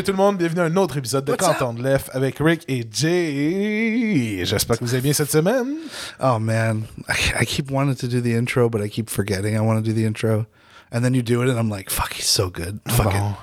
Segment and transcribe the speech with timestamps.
[0.00, 2.38] Salut tout le monde, bienvenue à un autre épisode de What's Canton de Lef avec
[2.40, 4.46] Rick et Jay.
[4.46, 5.74] J'espère que vous allez bien cette semaine.
[6.22, 9.60] Oh man, I, I keep wanting to do the intro, but I keep forgetting I
[9.60, 10.46] want to do the intro,
[10.90, 13.36] and then you do it, and I'm like, "Fuck, he's so good." Fuck Bon.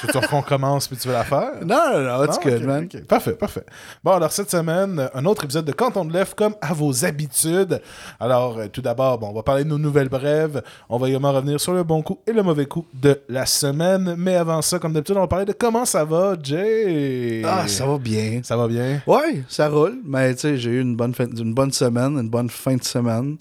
[0.00, 1.50] Tu veux qu'on commence puis tu veux la faire?
[1.60, 1.66] it.
[1.66, 2.88] No, no, no, it's Ah, good, man.
[3.08, 3.64] Parfait, parfait.
[4.02, 7.80] Bon, alors cette semaine, un autre épisode de Canton de l'Ef comme à vos habitudes.
[8.18, 10.62] Alors, euh, tout d'abord, bon, on va parler de nos nouvelles brèves.
[10.88, 14.14] On va également revenir sur le bon coup et le mauvais coup de la semaine.
[14.16, 17.42] Mais avant ça, comme d'habitude, on va parler de comment ça va, Jay?
[17.44, 18.40] Ah, ça va bien.
[18.42, 19.00] Ça va bien?
[19.06, 22.28] Ouais, ça roule, mais tu sais, j'ai eu une bonne fin, une bonne semaine, une
[22.30, 23.36] bonne fin de semaine.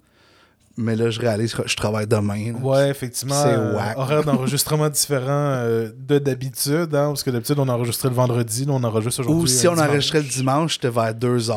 [0.81, 2.53] Mais là, je réalise que je travaille demain.
[2.53, 2.59] là.
[2.61, 3.35] Ouais, effectivement.
[3.43, 3.97] C'est euh, whack.
[3.97, 8.71] horaire d'enregistrement différent euh, de d'habitude, hein, parce que d'habitude, on enregistrait le vendredi, là,
[8.73, 9.43] on enregistre aujourd'hui.
[9.43, 9.87] Ou si on dimanche.
[9.89, 11.49] enregistrait le dimanche, c'était vers 2h.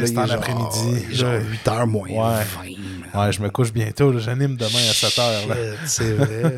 [0.00, 1.14] Ouais, c'était en après-midi.
[1.14, 1.40] Genre Là.
[1.64, 2.14] 8h moins Ouais.
[2.16, 2.62] 20.
[2.62, 3.26] man.
[3.26, 5.48] Ouais, je me couche bientôt, j'anime demain à 7h.
[5.48, 5.54] là.
[5.54, 6.52] Shit, C'est vrai.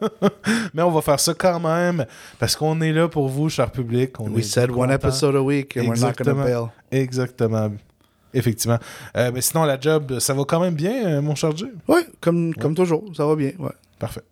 [0.74, 2.04] Mais on va faire ça quand même,
[2.38, 4.20] parce qu'on est là pour vous, cher public.
[4.20, 6.66] On We said one episode a week, and we're not gonna bail.
[6.90, 7.70] Exactement.
[8.34, 8.78] Effectivement.
[9.16, 11.72] Euh, mais sinon, la job, ça va quand même bien, euh, mon cher Jay?
[11.86, 13.52] Ouais, comme, comme toujours, ça va bien.
[13.58, 13.72] Ouais.
[13.98, 14.22] Parfait.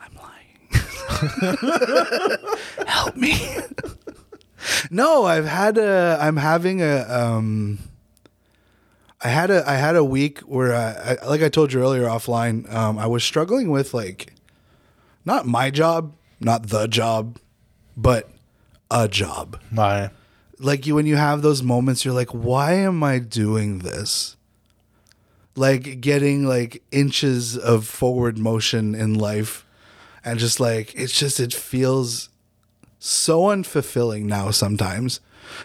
[0.00, 1.56] I'm lying.
[2.86, 3.32] Help me.
[4.90, 6.18] no, I've had a.
[6.20, 7.06] I'm having a.
[7.08, 7.78] Um,
[9.22, 9.64] I had a.
[9.66, 13.06] I had a week where, I, I, like I told you earlier offline, um, I
[13.06, 14.34] was struggling with like,
[15.24, 17.38] not my job, not the job,
[17.96, 18.28] but
[18.90, 19.58] a job.
[19.72, 20.10] Ouais.
[20.60, 24.36] Like you, when you have those moments, you're like, why am I doing this?
[25.54, 29.64] Like getting like inches of forward motion in life,
[30.24, 32.28] and just like it's just it feels
[32.98, 35.20] so unfulfilling now sometimes,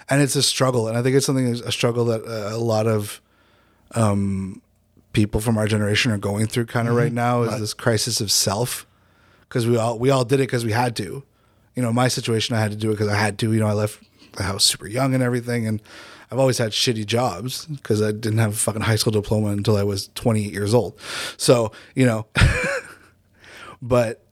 [0.09, 0.87] and it's a struggle.
[0.87, 3.21] And I think it's something a struggle that uh, a lot of
[3.93, 4.61] um,
[5.13, 8.31] people from our generation are going through kind of right now is this crisis of
[8.31, 8.87] self
[9.47, 11.23] because we all we all did it because we had to.
[11.75, 13.53] You know, my situation, I had to do it because I had to.
[13.53, 14.03] You know, I left
[14.35, 15.81] the house super young and everything, and
[16.31, 19.77] I've always had shitty jobs because I didn't have a fucking high school diploma until
[19.77, 20.99] I was 28 years old.
[21.37, 22.27] So you know,
[23.81, 24.25] but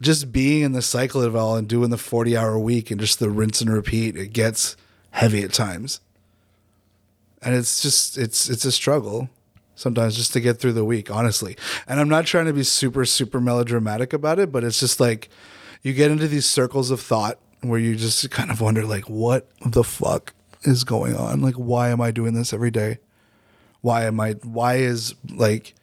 [0.00, 3.18] just being in the cycle of all and doing the 40 hour week and just
[3.18, 4.76] the rinse and repeat, it gets
[5.10, 6.00] heavy at times,
[7.42, 9.28] and it's just it's it's a struggle
[9.80, 11.56] sometimes just to get through the week, honestly.
[11.88, 15.30] And I'm not trying to be super, super melodramatic about it, but it's just like
[15.82, 19.48] you get into these circles of thought where you just kind of wonder, like, what
[19.64, 21.40] the fuck is going on?
[21.40, 22.98] Like, why am I doing this every day?
[23.80, 25.74] Why am I, why is like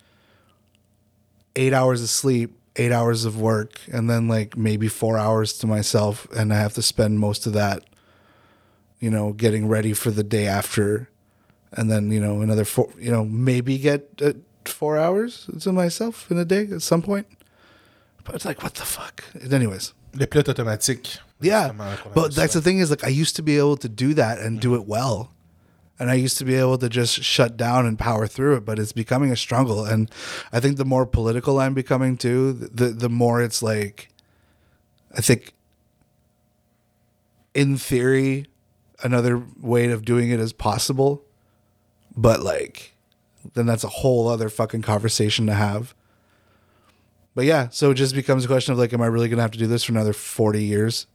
[1.56, 5.68] eight hours of sleep, eight hours of work, and then like maybe four hours to
[5.68, 7.84] myself, and I have to spend most of that,
[9.00, 11.09] you know, getting ready for the day after
[11.74, 14.34] and then you know another four you know maybe get uh,
[14.66, 17.28] four hours to myself in a day at some point
[18.24, 21.19] but it's like what the fuck anyways Le pilote automatique.
[21.39, 21.72] yeah.
[22.13, 24.59] But that's the thing is like i used to be able to do that and
[24.59, 24.81] do mm-hmm.
[24.81, 25.31] it well.
[26.00, 28.79] And i used to be able to just shut down and power through it but
[28.79, 29.85] it's becoming a struggle.
[29.85, 30.11] And
[30.51, 34.09] i think the more political i'm becoming too the the more it's like
[35.16, 35.53] i think
[37.53, 38.45] in theory
[39.03, 41.23] another way of doing it is possible.
[42.16, 42.94] But like
[43.53, 45.94] then that's a whole other fucking conversation to have
[47.38, 49.52] but yeah so it just becomes a question of like am i really gonna have
[49.52, 51.06] to do this for another 40 years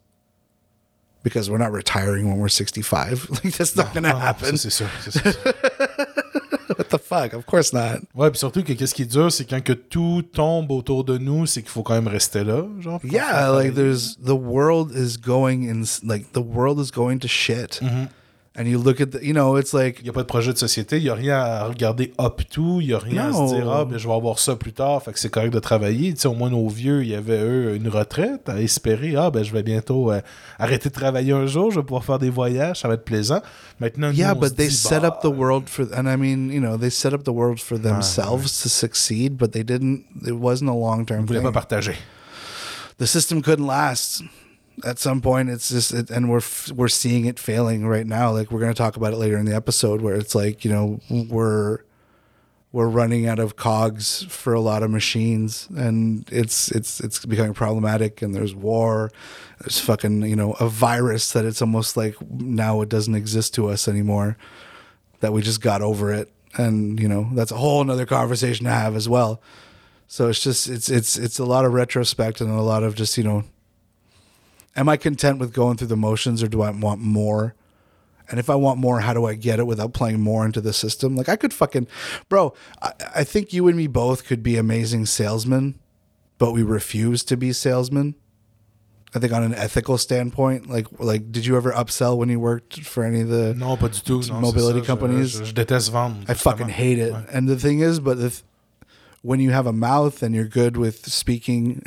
[1.25, 4.71] because we're not retiring when we're 65 like that's not gonna Ah, happen ça, c'est
[4.71, 4.88] sûr.
[5.03, 5.32] c'est sûr.
[6.78, 9.44] what the fuck of course not Ouais, puis surtout que qu'est-ce qui est dur, c'est
[9.44, 13.00] quand que tout tombe autour de nous, c'est qu'il faut quand même rester là, genre.
[13.05, 17.81] yeah like there's the world is going in like the world is going to shit
[17.82, 18.06] Mm-hmm.
[18.54, 20.52] And you look at the you know it's like Il n'y a pas de projet
[20.52, 23.30] de société, il n'y a rien à regarder up tout, il n'y a rien à
[23.30, 23.48] Non.
[23.48, 25.58] se dire, ah, ben, je vais avoir ça plus tard, fait que c'est correct de
[25.58, 26.12] travailler.
[26.12, 29.31] Tu sais, au moins, nos vieux, il y avait, eux, une retraite à espérer, ah,
[29.31, 30.20] ben, je vais bientôt euh,
[30.58, 33.40] arrêter de travailler un jour, je vais pouvoir faire des voyages, ça va être plaisant.
[33.81, 36.16] Maintenant, nous, yeah on but they dit, set bah, up the world for and i
[36.16, 40.05] mean you know they set up the world for themselves to succeed but they didn't
[40.26, 41.96] it wasn't a long-term on voulait thing pas partager.
[42.98, 44.22] the system couldn't last
[44.84, 46.42] at some point it's just it, and we're
[46.74, 48.32] we're seeing it failing right now.
[48.32, 50.70] Like we're going to talk about it later in the episode where it's like you
[50.70, 51.80] know we're
[52.72, 57.54] we're running out of cogs for a lot of machines and it's it's it's becoming
[57.54, 59.10] problematic and there's war.
[59.60, 63.69] There's fucking you know a virus that it's almost like now it doesn't exist to
[63.69, 64.36] us anymore
[65.20, 66.32] that we just got over it.
[66.54, 69.42] And you know that's a whole another conversation to have as well.
[70.08, 73.16] So it's just it's it's it's a lot of retrospect and a lot of just
[73.16, 73.44] you know
[74.76, 77.54] am i content with going through the motions or do i want more
[78.32, 80.72] and if I want more, how do I get it without playing more into the
[80.72, 81.16] system?
[81.16, 81.86] Like I could fucking,
[82.30, 82.54] bro.
[82.80, 85.78] I, I think you and me both could be amazing salesmen,
[86.38, 88.14] but we refuse to be salesmen.
[89.14, 92.80] I think on an ethical standpoint, like like did you ever upsell when you worked
[92.80, 94.30] for any of the pas du tout.
[94.30, 95.32] Mobility je- companies.
[95.32, 96.24] Je, je déteste vendre.
[96.26, 97.12] I fucking hate it.
[97.12, 97.26] Ouais.
[97.30, 98.42] And the thing is, but the th-
[99.20, 101.82] when you have a mouth and you're good with speaking,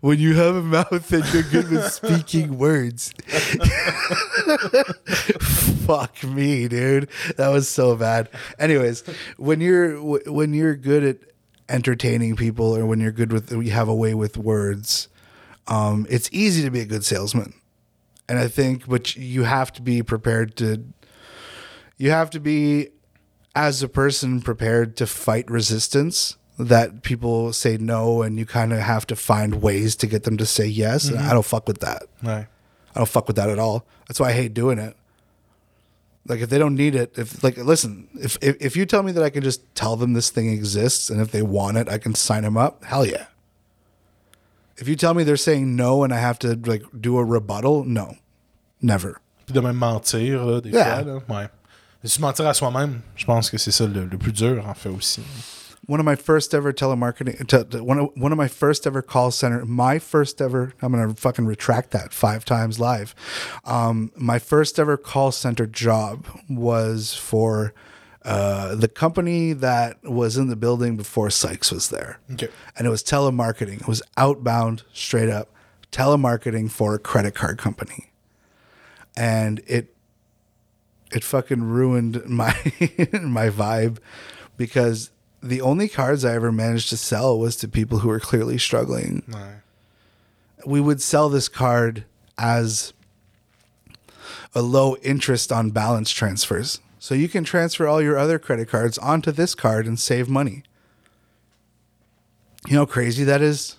[0.00, 3.12] when you have a mouth and you're good with speaking words,
[5.86, 7.08] fuck me, dude.
[7.36, 8.28] That was so bad.
[8.58, 9.02] Anyways,
[9.36, 11.18] when you're when you're good at
[11.68, 15.08] entertaining people, or when you're good with you have a way with words,
[15.66, 17.54] um, it's easy to be a good salesman.
[18.28, 20.84] And I think, but you have to be prepared to
[21.96, 22.90] you have to be
[23.54, 26.36] as a person prepared to fight resistance
[26.68, 30.36] that people say no and you kind of have to find ways to get them
[30.36, 31.28] to say yes and mm-hmm.
[31.28, 32.46] i don't fuck with that Ouais.
[32.94, 34.94] i don't fuck with that at all that's why i hate doing it
[36.26, 39.12] like if they don't need it if like listen if if, if you tell me
[39.12, 41.98] that i can just tell them this thing exists and if they want it i
[41.98, 43.26] can sign them up hell yeah
[44.76, 47.84] if you tell me they're saying no and i have to like do a rebuttal
[47.84, 48.16] no
[48.82, 51.02] never Puis de même mentir, là, des Yeah.
[51.02, 51.12] fois.
[51.12, 51.18] Là.
[51.28, 51.48] Ouais.
[52.04, 54.74] Et se mentir à soi-même, je pense que c'est ça le, le plus dur, en
[54.74, 55.22] fait, aussi.
[55.90, 59.02] One of my first ever telemarketing te, te- one of, one of my first ever
[59.02, 63.12] call center my first ever i'm gonna fucking retract that five times live.
[63.64, 67.74] Um, my first ever call center job was for
[68.24, 72.20] uh, the company that was in the building before sykes was there.
[72.32, 72.46] OK.
[72.76, 73.80] and it was telemarketing.
[73.80, 75.48] It was outbound straight up
[75.90, 78.12] telemarketing for a credit card company.
[79.16, 79.92] And it
[81.10, 82.54] it fucking ruined my
[83.12, 83.98] my vibe
[84.56, 85.10] because
[85.42, 89.22] the only cards I ever managed to sell was to people who were clearly struggling.
[90.66, 92.04] We would sell this card
[92.36, 92.92] as
[94.54, 96.80] a low interest on balance transfers.
[96.98, 100.64] So you can transfer all your other credit cards onto this card and save money.
[102.68, 103.76] You know how crazy that is?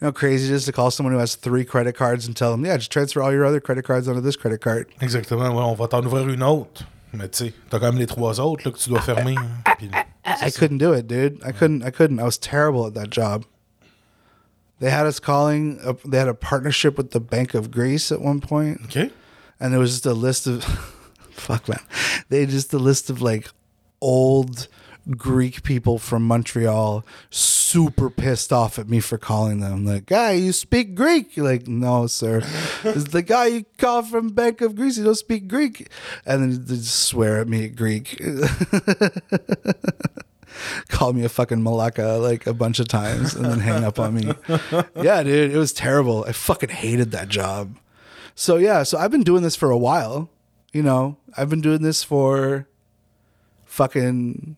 [0.00, 2.36] You know how crazy it is to call someone who has three credit cards and
[2.36, 4.88] tell them, yeah, just transfer all your other credit cards onto this credit card.
[5.00, 5.54] Exactement.
[5.54, 6.82] Ouais, on va t'en ouvrir une autre.
[7.12, 9.36] Mais tu sais, t'as quand même les trois autres là, que tu dois fermer.
[9.36, 9.74] hein.
[9.78, 9.90] Puis-
[10.24, 11.42] I couldn't do it, dude.
[11.44, 11.82] I couldn't.
[11.82, 12.20] I couldn't.
[12.20, 13.44] I was terrible at that job.
[14.78, 15.78] They had us calling.
[16.04, 19.10] They had a partnership with the Bank of Greece at one point, OK.
[19.58, 20.64] and there was just a list of,
[21.30, 21.80] fuck man,
[22.30, 23.48] they had just a list of like
[24.00, 24.68] old
[25.16, 29.84] Greek people from Montreal, super pissed off at me for calling them.
[29.84, 31.36] Like, guy, you speak Greek?
[31.36, 32.42] You're like, no, sir.
[32.84, 34.98] it's the guy you call from Bank of Greece.
[34.98, 35.88] You don't speak Greek,
[36.24, 38.20] and then they just swear at me at Greek.
[40.88, 44.14] call me a fucking malaka like a bunch of times and then hang up on
[44.14, 44.32] me.
[45.02, 46.24] Yeah, dude, it was terrible.
[46.26, 47.76] I fucking hated that job.
[48.34, 50.28] So yeah, so I've been doing this for a while.
[50.72, 52.68] You know, I've been doing this for
[53.64, 54.56] fucking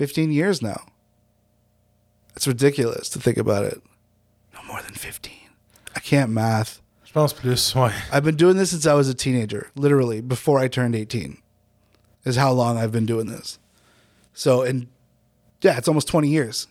[0.00, 0.86] 15 years now.
[2.34, 3.82] It's ridiculous to think about it.
[4.54, 5.30] No more than 15.
[5.94, 6.80] I can't math.
[7.04, 7.92] Je pense plus, ouais.
[8.10, 11.36] I've been doing this since I was a teenager, literally before I turned 18.
[12.24, 13.58] Is how long I've been doing this.
[14.32, 14.86] So, and
[15.60, 16.66] yeah, it's almost 20 years.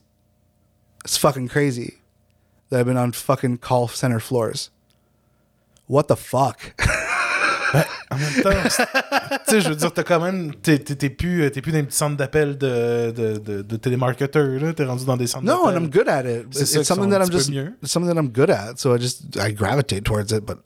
[1.06, 2.00] It's fucking crazy
[2.70, 4.72] that I've been on fucking call center floors.
[5.86, 6.74] What the fuck?
[8.12, 8.50] En même temps,
[9.48, 10.54] tu sais, je veux dire, t'as quand même.
[10.56, 13.62] T'es t'es- t'es plus, euh, t'es plus dans les petits centres d'appel de, de, de,
[13.62, 14.74] de télémarketeurs, là.
[14.74, 15.84] T'es rendu dans des centres no, and d'appel.
[15.84, 16.46] I'm good at it.
[16.52, 17.74] C'est It's, ça it's something that un I'm petit just mieux.
[17.84, 18.74] something that I'm good at.
[18.78, 20.46] So I just I gravitate towards it.
[20.46, 20.58] But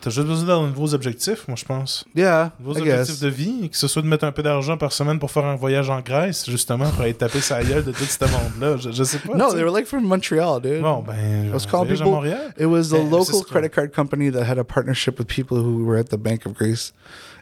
[0.00, 2.04] T'as juste besoin d'avoir de nouveaux objectifs, moi, je pense.
[2.14, 3.20] yeah, Vos I objectifs guess.
[3.20, 5.56] de vie, que ce soit de mettre un peu d'argent par semaine pour faire un
[5.56, 8.76] voyage en Grèce, justement, pour aller taper sa gueule de tout ce monde-là.
[8.76, 9.34] Je, je sais pas.
[9.34, 9.56] No, tu sais.
[9.56, 10.82] they were like from Montreal, dude.
[10.82, 11.46] Bon, ben.
[11.46, 12.10] I was voyage à people.
[12.12, 12.52] Montréal.
[12.58, 15.84] It was a Eh, local credit card company that had a partnership with people who
[15.84, 16.92] were at the Bank of Greece.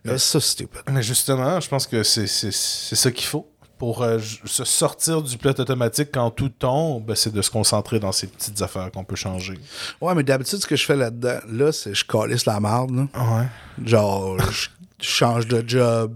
[0.04, 0.82] It was so stupid.
[0.92, 3.48] Mais justement, je pense que c'est ça qu'il faut.
[3.82, 7.98] Pour euh, se sortir du pilote automatique quand tout tombe, ben, c'est de se concentrer
[7.98, 9.58] dans ces petites affaires qu'on peut changer.
[10.00, 12.86] Ouais, mais d'habitude, ce que je fais là-dedans, là, c'est je calisse la là.
[12.86, 13.46] Ouais.
[13.84, 14.68] Genre, je
[15.00, 16.14] change de job.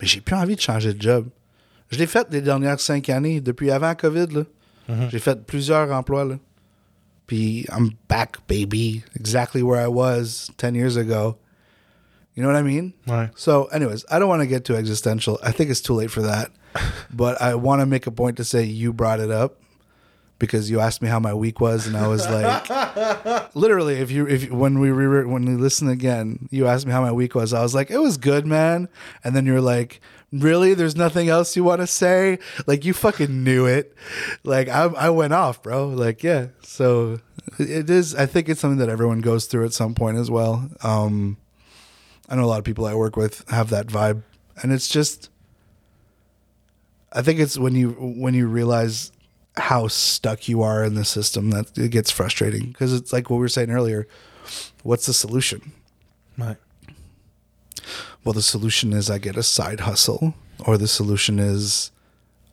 [0.00, 1.26] Mais j'ai plus envie de changer de job.
[1.90, 4.42] Je l'ai fait les dernières cinq années, depuis avant COVID, là.
[5.10, 6.36] J'ai fait plusieurs emplois, là.
[7.26, 9.04] Puis I'm back, baby.
[9.14, 11.36] Exactly where I was 10 years ago.
[12.34, 12.94] You know what I mean?
[13.06, 13.28] Ouais.
[13.34, 15.38] So, anyways, I don't want to get too existential.
[15.42, 16.50] I think it's too late for that.
[17.12, 19.60] But I want to make a point to say you brought it up
[20.38, 24.26] because you asked me how my week was, and I was like, literally, if you
[24.26, 27.52] if when we re- when we listen again, you asked me how my week was.
[27.52, 28.88] I was like, it was good, man.
[29.24, 30.00] And then you're like,
[30.32, 30.74] really?
[30.74, 32.38] There's nothing else you want to say?
[32.66, 33.94] Like you fucking knew it.
[34.44, 35.88] Like I I went off, bro.
[35.88, 36.48] Like yeah.
[36.62, 37.20] So
[37.58, 38.14] it is.
[38.14, 40.70] I think it's something that everyone goes through at some point as well.
[40.82, 41.36] Um,
[42.28, 44.22] I know a lot of people I work with have that vibe,
[44.62, 45.30] and it's just.
[47.18, 49.10] I think it's when you when you realize
[49.56, 53.38] how stuck you are in the system that it gets frustrating because it's like what
[53.38, 54.06] we were saying earlier.
[54.84, 55.72] What's the solution?
[56.38, 56.58] Right.
[58.22, 60.34] Well, the solution is I get a side hustle,
[60.64, 61.90] or the solution is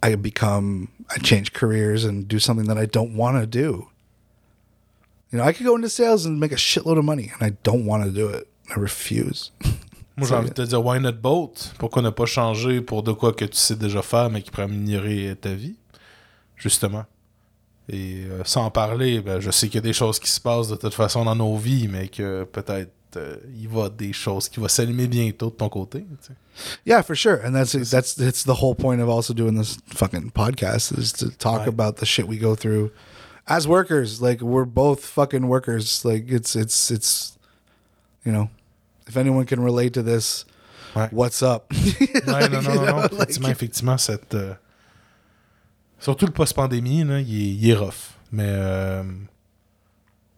[0.02, 3.90] I become, I change careers and do something that I don't want to do.
[5.32, 7.58] You know, I could go into sales and make a shitload of money, and I
[7.62, 8.48] don't want to do it.
[8.76, 9.52] I refuse.
[10.18, 11.74] Moi, j'ai envie de te dire, why not both?
[11.78, 14.64] Pourquoi ne pas changer pour de quoi que tu sais déjà faire, mais qui pourrait
[14.64, 15.76] améliorer ta vie?
[16.56, 17.06] Justement.
[17.90, 20.70] Et euh, sans parler, ben, je sais qu'il y a des choses qui se passent
[20.70, 24.60] de toute façon dans nos vies, mais que peut-être euh, il va des choses qui
[24.60, 26.00] vont s'allumer bientôt de ton côté.
[26.00, 26.34] tu sais.
[26.86, 27.40] Yeah, for sure.
[27.46, 31.30] And that's that's that's the whole point of also doing this fucking podcast is to
[31.30, 31.68] talk Right.
[31.68, 32.92] about the shit we go through
[33.48, 34.22] as workers.
[34.22, 36.04] Like we're both fucking workers.
[36.06, 37.38] Like it's it's it's
[38.26, 38.50] you know,
[39.08, 40.46] if anyone can relate to this,
[40.96, 41.10] Ouais.
[41.12, 41.64] what's up?
[41.72, 44.34] Ouais, non, non, non, like- Effectivement, effectivement, cette.
[44.34, 44.54] euh,
[46.00, 48.12] Surtout le post-pandémie, là, il, est, il est rough.
[48.32, 49.04] Mais euh,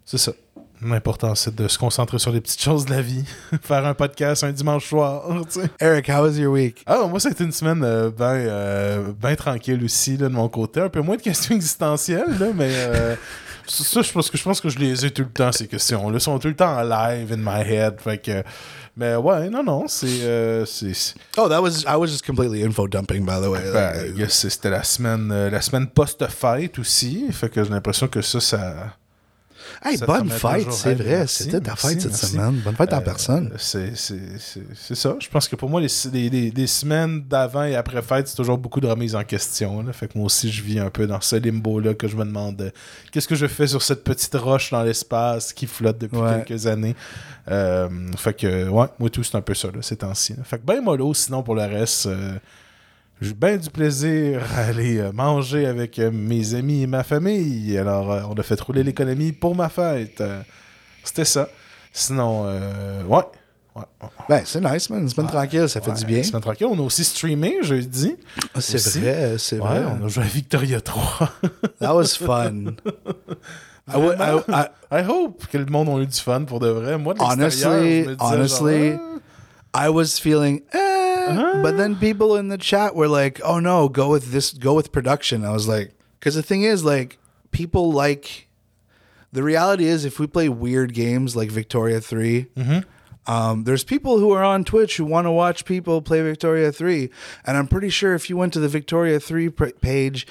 [0.06, 0.32] c'est ça.
[0.82, 3.24] L'important, c'est de se concentrer sur les petites choses de la vie.
[3.64, 5.24] Faire un podcast un dimanche soir.
[5.80, 6.84] Eric, how was your week?
[6.86, 10.48] Ah, moi, ça a été une semaine euh, euh, ben tranquille aussi, là, de mon
[10.50, 10.80] côté.
[10.82, 12.72] Un peu moins de questions existentielles, là, mais
[13.68, 16.16] ça, je pense, que, je pense que je les ai tout le temps, ces questions-là.
[16.16, 18.00] Elles sont tout le temps en live in my head.
[18.00, 18.44] Fait que,
[18.96, 20.22] mais ouais, non, non, c'est...
[20.22, 20.66] euh,
[21.38, 23.62] Oh, that was I was just completely info dumping by the way.
[23.72, 27.32] ben, yes, c'était la semaine, euh, la semaine post-fête aussi.
[27.32, 28.96] Fait que j'ai l'impression que ça, ça...
[29.84, 31.26] hey, bonne fête, c'est vrai.
[31.28, 32.26] C'était ta merci, fête cette merci.
[32.28, 32.62] semaine.
[32.64, 33.52] Bonne fête en Euh, personne.
[33.58, 33.96] C'est
[34.96, 35.16] ça.
[35.20, 38.36] Je pense que pour moi, les, les, les- les semaines d'avant et après fête, c'est
[38.36, 39.82] toujours beaucoup de remise en question.
[39.84, 39.94] là.
[39.94, 42.62] Fait que moi aussi, je vis un peu dans ce limbo-là que je me demande
[42.62, 42.70] euh,
[43.12, 46.44] qu'est-ce que je fais sur cette petite roche dans l'espace qui flotte depuis Ouais.
[46.46, 46.96] quelques années.
[47.50, 50.36] Euh, fait que, ouais, moi tout, c'est un peu ça, là, ces temps-ci.
[50.44, 52.08] Fait que ben mollo, sinon pour le reste.
[53.22, 57.78] J'ai bien du plaisir à aller euh, manger avec euh, mes amis et ma famille.
[57.78, 60.22] Alors, euh, on a fait rouler l'économie pour ma fête.
[61.04, 61.50] C'était ça.
[61.92, 63.24] Sinon, euh, ouais.
[64.28, 65.02] Ben, c'est nice, man.
[65.02, 66.24] Une semaine tranquille, ça fait Ouais, du bien.
[66.24, 66.66] semaine tranquille.
[66.70, 68.16] On a aussi streamé jeudi.
[68.56, 69.84] Ah, C'est vrai, c'est Ouais, vrai.
[70.02, 71.30] on a joué à Victoria 3.
[71.80, 72.76] That was fun.
[73.90, 76.68] I, would, I, I, I hope que le monde a eu du fun pour de
[76.70, 76.98] vrai.
[76.98, 79.00] Moi, de Honestly- je me disais honestly, genre,
[79.74, 80.78] ah, I was feeling, eh,
[81.36, 84.92] but then people in the chat were like, "Oh no, go with this, go with
[84.92, 87.18] production." I was like, because the thing is, like,
[87.52, 88.48] people like.
[89.34, 92.48] The reality is, if we play weird games like Victoria 3
[93.28, 97.10] um, there's people who are on Twitch who want to watch people play Victoria 3.
[97.46, 100.26] And I'm pretty sure if you went to the Victoria 3 pr- page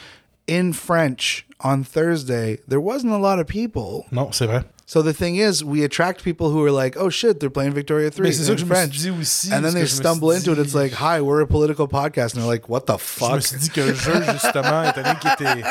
[0.46, 4.06] in French on Thursday, there wasn't a lot of people.
[4.10, 4.64] No, c'est vrai.
[4.88, 8.08] So the thing is, we attract people who are like, "Oh shit, they're playing Victoria
[8.08, 9.52] 3 Mais c'est ça que je me French." suis dit aussi.
[9.52, 10.58] and then they me stumble into it.
[10.58, 13.30] dit- It's like, "Hi, we're a political podcast," and they're like, "What the Je me
[13.30, 15.62] fuck?" suis dit que le jeu, justement, étant donné qu'il était.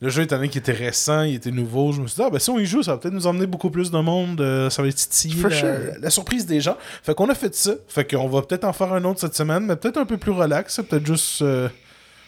[0.00, 2.30] Le jeu, étant donné qu'il était récent, il était nouveau, je me suis dit, ah,
[2.30, 4.68] ben si on y joue, ça va peut-être nous emmener beaucoup plus de monde, euh,
[4.68, 5.68] ça va titiller la, sure.
[6.00, 6.76] la surprise des gens.
[7.04, 7.74] Fait qu'on a fait ça.
[7.86, 10.32] Fait qu'on va peut-être en faire un autre cette semaine, mais peut-être un peu plus
[10.32, 10.80] relax.
[10.88, 11.42] Peut-être juste.
[11.42, 11.68] euh,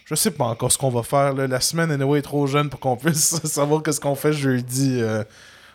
[0.05, 1.33] je sais pas encore ce qu'on va faire.
[1.35, 1.49] là.
[1.49, 4.99] La semaine, anyway, est trop jeune pour qu'on puisse savoir qu'est-ce qu'on fait jeudi.
[5.01, 5.25] euh,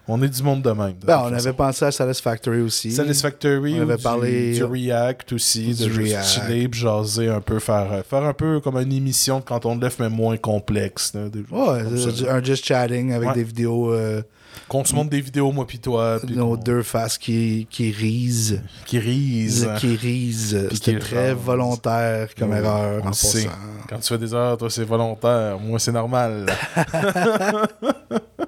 [0.10, 0.94] on est du monde de même.
[1.00, 1.48] de Ben, on façon.
[1.48, 2.92] avait pensé à Satisfactory aussi.
[2.92, 6.28] Satisfactory, On avait du, parlé- du React aussi, du de juste React.
[6.28, 9.66] chiller, puis jaser un peu, faire, euh, faire un peu comme une émission de quand
[9.66, 11.13] on le lève, mais moins complexe.
[11.13, 13.36] là, des- Ouais, un just chatting avec Ouais.
[13.36, 14.22] des vidéos, euh,
[14.68, 18.62] Qu'on se montre des vidéos, moi pis toi, puis nos deux faces qui, qui risent.
[18.86, 19.70] qui risent.
[19.80, 20.66] Qui risent.
[20.70, 23.48] Puis C'était très volontaire comme Oui, erreur on en sait.
[23.88, 26.48] Quand tu fais des heures, toi c'est volontaire, moi c'est normal.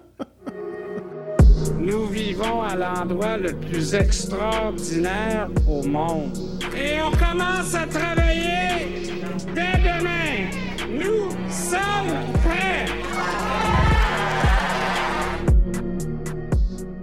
[1.91, 6.37] Nous vivons à l'endroit le plus extraordinaire au monde.
[6.73, 9.11] Et on commence à travailler
[9.53, 10.47] dès demain.
[10.89, 12.85] Nous sommes prêts.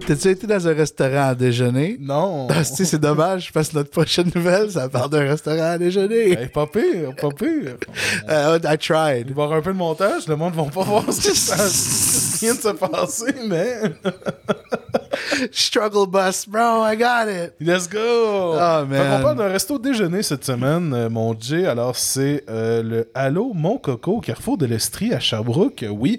[0.07, 1.99] T'as-tu été dans un restaurant à déjeuner?
[2.01, 2.49] non.
[2.59, 6.31] Ah, si, c'est dommage, parce que notre prochaine nouvelle, ça parle d'un restaurant à déjeuner.
[6.31, 7.77] Hey, pas pire, pas pire.
[8.31, 9.25] Euh, I Il tried.
[9.25, 11.21] va y avoir un peu de montage, le monde va pas voir ce
[12.39, 13.83] qui vient de se passer, mais
[15.53, 17.55] Struggle bus, bro, I got it.
[17.61, 18.55] let's go!
[18.55, 19.17] Fait man.
[19.19, 21.67] qu'on parle d'un resto déjeuner cette semaine, euh, mon J.
[21.67, 26.19] Alors, c'est euh, le Allo Mon Coco au Carrefour de l'Estrie à Sherbrooke, oui,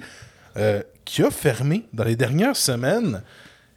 [0.57, 3.21] euh, qui a fermé dans les dernières semaines.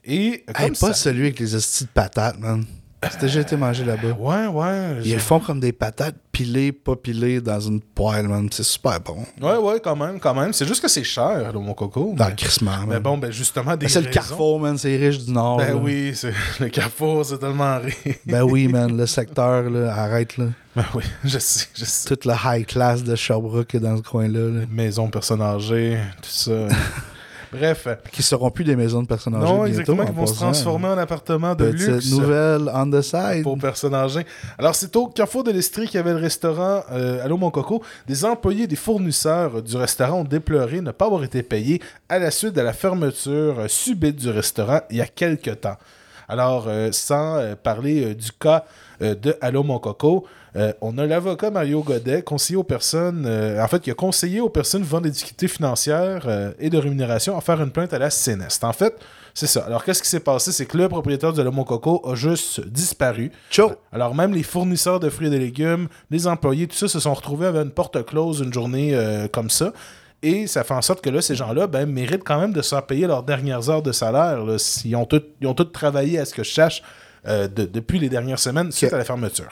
[0.04, 2.64] Et Hey, comme pas ça- celui avec les hosties de patates, man.
[3.10, 4.16] J'ai déjà été manger là-bas.
[4.18, 4.98] Ouais, ouais.
[5.04, 8.48] Ils font comme des patates pilées, pas pilées dans une poêle, man.
[8.52, 9.24] C'est super bon.
[9.40, 10.52] Ouais, ouais, quand même, quand même.
[10.52, 12.14] C'est juste que c'est cher, là, mon coco.
[12.16, 14.10] Dans mais- le crissement, Mais bon, ben justement, des Ben, c'est le.
[14.10, 14.78] Carrefour, man.
[14.78, 15.56] C'est riche du Nord.
[15.58, 15.76] Ben là.
[15.76, 18.18] oui, c'est le Carrefour, c'est tellement riche.
[18.24, 18.96] Ben oui, man.
[18.96, 20.46] Le secteur, là, arrête, là.
[20.76, 22.08] Ben oui, je sais, je sais.
[22.08, 24.48] Toute la high class de Sherbrooke est dans ce coin-là.
[24.60, 24.60] là.
[24.70, 26.52] Maison personnes âgées, tout ça.
[27.52, 27.86] Bref.
[28.10, 30.88] Qui seront plus des maisons de personnes âgées Non, exactement, en ils vont se transformer
[30.88, 32.10] en appartements de Petite luxe.
[32.10, 33.42] nouvelle on the side.
[33.42, 34.24] pour personnes âgées.
[34.58, 37.82] Alors, c'est au Carrefour de l'Estrie qu'il y avait le restaurant euh, Allô Mon Coco.
[38.06, 42.30] Des employés, des fournisseurs du restaurant ont déploré ne pas avoir été payés à la
[42.30, 45.76] suite de la fermeture euh, subite du restaurant il y a quelques temps.
[46.28, 48.64] Alors, euh, sans euh, parler euh, du cas
[49.00, 53.68] de Allô Mon Coco, euh, on a l'avocat Mario Godet, conseiller aux personnes, euh, en
[53.68, 57.40] fait, qui a conseillé aux personnes vivant des difficultés financières euh, et de rémunération à
[57.40, 58.64] faire une plainte à la CNEST.
[58.64, 58.94] En fait,
[59.32, 59.60] c'est ça.
[59.66, 60.52] Alors, qu'est-ce qui s'est passé?
[60.52, 63.32] C'est que le propriétaire de Mon Coco a juste disparu.
[63.50, 63.70] Ciao!
[63.92, 67.14] Alors même les fournisseurs de fruits et de légumes, les employés, tout ça se sont
[67.14, 69.72] retrouvés avec une porte close une journée euh, comme ça.
[70.22, 72.68] Et ça fait en sorte que là, ces gens-là ben, méritent quand même de se
[72.74, 74.44] faire payer leurs dernières heures de salaire.
[74.44, 74.56] là.
[74.84, 76.82] Ils ont tous ils ont tous travaillé à ce que je sache
[77.26, 79.48] de- depuis les dernières semaines suite à la fermeture.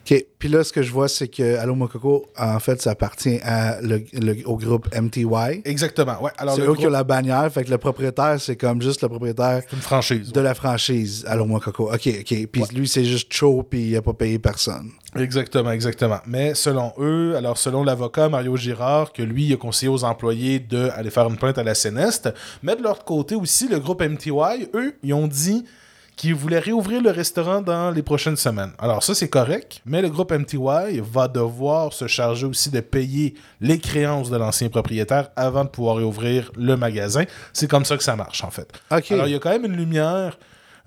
[0.00, 0.24] OK.
[0.38, 3.80] Puis là, ce que je vois, c'est que Allo Mococo, en fait, ça appartient à
[3.82, 5.60] le- le- au groupe MTY.
[5.64, 6.22] Exactement.
[6.22, 6.30] Ouais.
[6.38, 7.50] Alors C'est eux qui ont la bannière.
[7.52, 10.32] Fait que le propriétaire, c'est comme juste le propriétaire une franchise.
[10.32, 11.92] de la franchise Allo Mococo.
[11.92, 12.46] OK, OK.
[12.50, 14.90] Puis lui, c'est juste chaud, puis il a pas payé personne.
[15.16, 16.20] Exactement, exactement.
[16.26, 20.60] Mais selon eux, alors selon l'avocat Mario Girard, que lui il a conseillé aux employés
[20.60, 22.30] d'aller faire une plainte à la CNEST,
[22.62, 25.64] mais de leur côté aussi, le groupe MTY, eux, ils ont dit
[26.20, 28.72] qu'ils voulaient réouvrir le restaurant dans les prochaines semaines.
[28.78, 33.34] Alors ça, c'est correct, mais le groupe MTY va devoir se charger aussi de payer
[33.62, 37.24] les créances de l'ancien propriétaire avant de pouvoir réouvrir le magasin.
[37.54, 38.70] C'est comme ça que ça marche, en fait.
[38.90, 40.38] Alors, il y a quand même une lumière...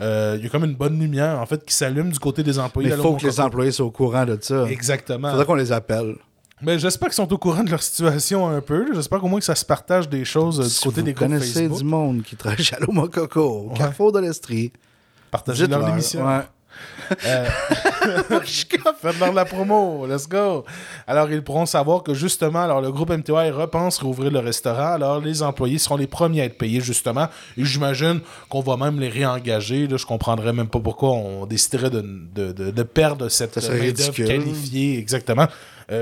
[0.02, 2.60] euh, il y a comme une bonne lumière, en fait, qui s'allume du côté des
[2.60, 2.90] employés.
[2.90, 4.66] Il à faut que les employés soient au courant de ça.
[4.70, 5.32] Exactement.
[5.32, 6.16] Faudrait qu'on les appelle.
[6.62, 8.86] Mais j'espère qu'ils sont au courant de leur situation un peu.
[8.94, 11.13] J'espère qu'au moins que ça se partage des choses euh, du Si côté vous des
[11.13, 11.78] groupes connaissez Facebook.
[11.80, 13.78] du monde qui travaille chez Allo Mococo, au Ouais.
[13.78, 14.72] Carrefour de l'Estrie.
[15.34, 15.93] Partagez leur dites-leur.
[15.93, 16.26] émission.
[16.26, 16.41] Ouais.
[17.26, 17.46] Euh,
[19.02, 20.63] Faites-leur la promo, let's go.
[21.08, 24.93] Alors, ils pourront savoir que justement, alors le groupe MTY repense rouvrir le restaurant.
[24.93, 27.28] Alors, les employés seront les premiers à être payés, justement.
[27.58, 29.88] Et j'imagine qu'on va même les réengager.
[29.88, 34.12] Là, je comprendrais même pas pourquoi on déciderait de, de, de- de perdre cette main-d'œuvre
[34.26, 35.48] qualifiée, exactement,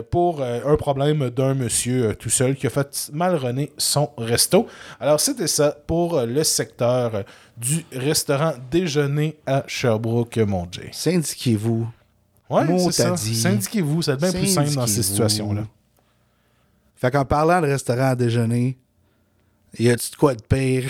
[0.09, 4.67] pour euh, un problème d'un monsieur euh, tout seul qui a fait malrener son resto.
[4.99, 7.23] Alors, c'était ça pour euh, le secteur euh,
[7.57, 10.89] du restaurant déjeuner à Sherbrooke-Montjay.
[10.91, 11.87] Syndiquez-vous.
[12.49, 13.15] Ouais, Mot c'est ça.
[13.17, 15.03] Syndiquez-vous, c'est bien plus simple dans ces Syndiquez-vous.
[15.03, 15.63] situations-là.
[16.95, 18.77] Fait qu'en parlant de restaurant à déjeuner,
[19.79, 20.85] y a-tu de quoi de pire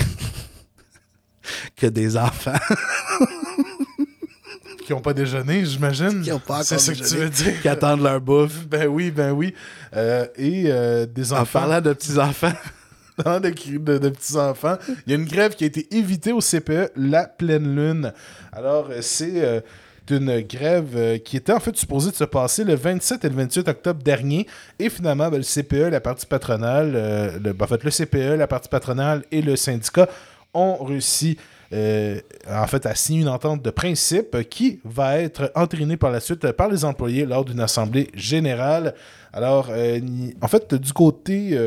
[1.75, 2.51] que des enfants?
[4.91, 6.21] Qui n'ont pas déjeuné, j'imagine.
[6.21, 7.61] qui ont pas C'est ça que tu veux dire.
[7.61, 8.65] qui attendent leur bouffe?
[8.69, 9.53] Ben oui, ben oui.
[9.95, 11.61] Euh, et euh, des En enfants.
[11.61, 12.51] parlant de petits-enfants,
[13.17, 14.75] de, de, de petits-enfants.
[15.07, 18.11] Il y a une grève qui a été évitée au CPE, la pleine lune.
[18.51, 19.61] Alors, euh, c'est euh,
[20.09, 23.35] une grève euh, qui était en fait supposée de se passer le 27 et le
[23.35, 24.45] 28 octobre dernier.
[24.77, 28.37] Et finalement, ben, le CPE, la partie patronale, euh, le, ben, en fait, le CPE,
[28.37, 30.09] la partie patronale et le syndicat
[30.53, 31.37] ont réussi
[31.73, 36.19] euh, en fait à signer une entente de principe qui va être entérinée par la
[36.19, 38.93] suite par les employés lors d'une assemblée générale.
[39.33, 39.99] Alors, euh,
[40.41, 41.57] en fait, du côté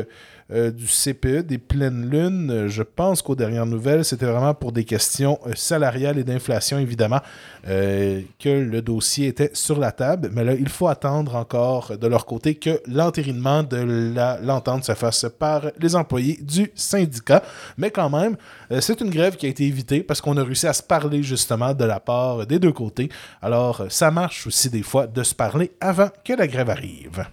[0.51, 4.71] euh, du CPE des pleines lunes, euh, je pense qu'aux dernières nouvelles, c'était vraiment pour
[4.71, 7.19] des questions euh, salariales et d'inflation, évidemment,
[7.65, 10.29] que le dossier était sur la table.
[10.31, 14.13] Mais là, il faut attendre encore de leur côté que l'entérinement de
[14.45, 17.41] l'entente se fasse par les employés du syndicat.
[17.77, 18.37] Mais quand même,
[18.81, 21.73] c'est une grève qui a été évitée parce qu'on a réussi à se parler justement
[21.73, 23.09] de la part des deux côtés.
[23.41, 27.25] Alors, ça marche aussi des fois de se parler avant que la grève arrive.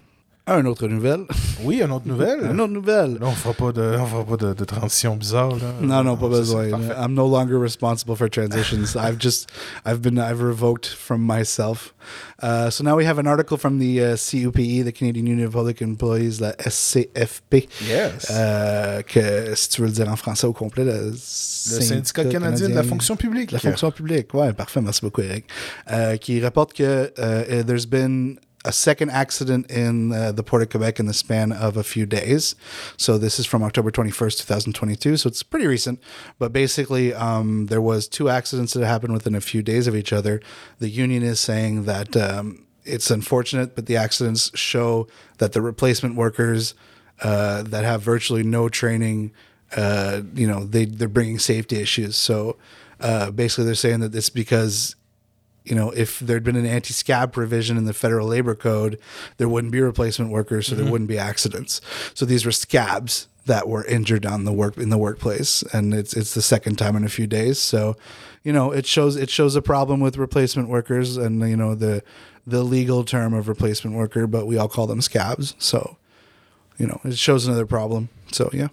[0.47, 1.25] Un autre nouvelle.
[1.63, 2.39] Oui, une autre nouvelle.
[2.51, 3.13] Une autre nouvelle.
[3.19, 5.51] Là, on fera pas de, on fera pas de, de transition bizarre.
[5.51, 5.73] Là.
[5.81, 6.67] Non, non, pas besoin.
[6.67, 8.95] I'm no longer responsible for transitions.
[8.97, 9.49] I've just,
[9.85, 11.93] I've been, I've revoked from myself.
[12.41, 15.53] Uh, so now we have an article from the uh, CUPE, the Canadian Union of
[15.53, 17.69] Public Employees, la SCFP.
[17.87, 18.29] Yes.
[18.29, 22.67] Euh, que, si tu veux le dire en français au complet, le, le syndicat canadien
[22.67, 23.53] de la fonction publique.
[23.53, 25.45] La fonction publique, ouais, parfait, merci beaucoup, Eric.
[25.91, 30.69] Euh, qui rapporte que uh, there's been a second accident in uh, the Port of
[30.69, 32.55] Quebec in the span of a few days.
[32.97, 35.17] So this is from October 21st, 2022.
[35.17, 36.01] So it's pretty recent.
[36.39, 40.13] But basically, um, there was two accidents that happened within a few days of each
[40.13, 40.41] other.
[40.79, 46.15] The union is saying that um, it's unfortunate, but the accidents show that the replacement
[46.15, 46.73] workers
[47.21, 49.31] uh, that have virtually no training,
[49.75, 52.15] uh, you know, they they're bringing safety issues.
[52.15, 52.57] So
[52.99, 54.95] uh, basically, they're saying that it's because
[55.65, 58.99] you know, if there'd been an anti-scab provision in the federal labor code,
[59.37, 60.91] there wouldn't be replacement workers, so there mm-hmm.
[60.91, 61.81] wouldn't be accidents.
[62.13, 66.13] So these were scabs that were injured on the work in the workplace, and it's
[66.13, 67.59] it's the second time in a few days.
[67.59, 67.95] So,
[68.43, 72.03] you know, it shows it shows a problem with replacement workers, and you know the
[72.45, 75.55] the legal term of replacement worker, but we all call them scabs.
[75.59, 75.97] So,
[76.77, 78.09] you know, it shows another problem.
[78.31, 78.67] So yeah.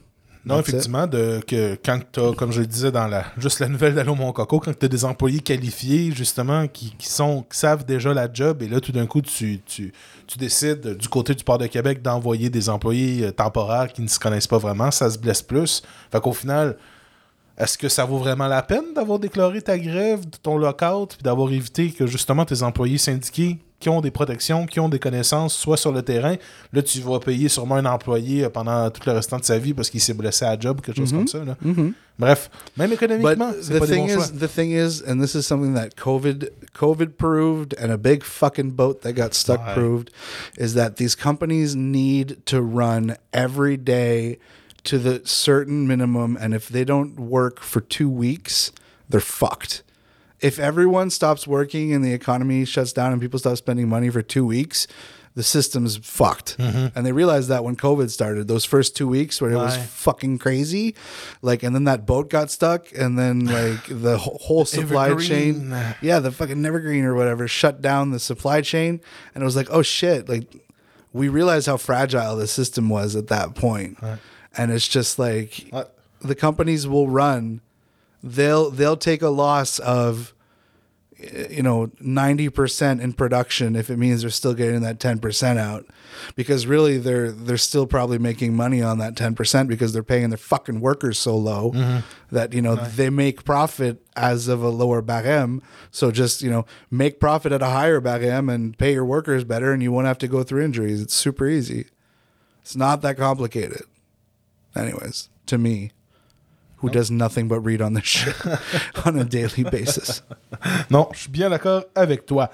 [0.45, 3.61] Non, That's effectivement, de, que quand tu as, comme je le disais dans la juste
[3.61, 7.43] la nouvelle d'Allo Mon Coco, quand tu as des employés qualifiés, justement, qui, qui sont
[7.43, 9.93] qui savent déjà la job, et là, tout d'un coup, tu, tu,
[10.27, 14.09] tu décides, du côté du port de Québec, d'envoyer des employés euh, temporaires qui ne
[14.09, 15.83] se connaissent pas vraiment, ça se blesse plus.
[16.11, 16.77] Fait qu'au final,
[17.59, 21.53] est-ce que ça vaut vraiment la peine d'avoir déclaré ta grève, ton lockout, puis d'avoir
[21.53, 25.79] évité que justement tes employés syndiqués qui ont des protections, qui ont des connaissances, soient
[25.79, 26.37] sur le terrain,
[26.73, 29.73] là tu vas payer sûrement un employé euh, pendant tout le restant de sa vie
[29.75, 31.43] parce qu'il s'est blessé à la job quelque chose comme ça.
[31.45, 31.57] là.
[32.19, 34.27] Bref, même économiquement, c'est pas des thing bons choix.
[34.27, 38.23] is, the thing is, and this is something that COVID COVID proved, and a big
[38.23, 39.73] fucking boat that got stuck Ouais.
[39.75, 40.11] proved,
[40.59, 44.39] is that these companies need to run every day
[44.85, 48.71] to the certain minimum, and if they don't work for two weeks,
[49.09, 49.83] they're fucked.
[50.41, 54.23] If everyone stops working and the economy shuts down and people stop spending money for
[54.23, 54.87] two weeks,
[55.35, 56.57] the system's fucked.
[56.59, 60.39] And they realized that when COVID started, those first two weeks where it was fucking
[60.39, 60.95] crazy,
[61.41, 65.73] like, and then that boat got stuck, and then like the whole supply chain,
[66.03, 69.01] yeah, the fucking Evergreen or whatever shut down the supply chain,
[69.35, 70.45] and it was like, oh shit, like
[71.13, 73.99] we realized how fragile the system was at that point.
[73.99, 74.21] point,
[74.57, 75.87] and it's just like Ouais.
[76.23, 77.61] the companies will run
[78.23, 80.35] they'll they'll take a loss of
[81.51, 85.87] you know 90% in production if it means they're still getting that 10% out.
[86.35, 90.39] Because really they're they're still probably making money on that 10% because they're paying their
[90.39, 92.01] fucking workers so low mm-hmm.
[92.35, 96.67] that you know they make profit as of a lower barème so just you know
[96.91, 100.19] make profit at a higher barème and pay your workers better and you won't have
[100.19, 101.01] to go through injuries.
[101.01, 101.87] It's super easy.
[102.61, 103.83] It's not that complicated.
[104.75, 105.93] Anyways to me
[106.83, 108.35] who does nothing but read on this shit
[109.05, 110.23] on a daily basis.
[110.91, 112.51] Non, je suis bien d'accord avec toi.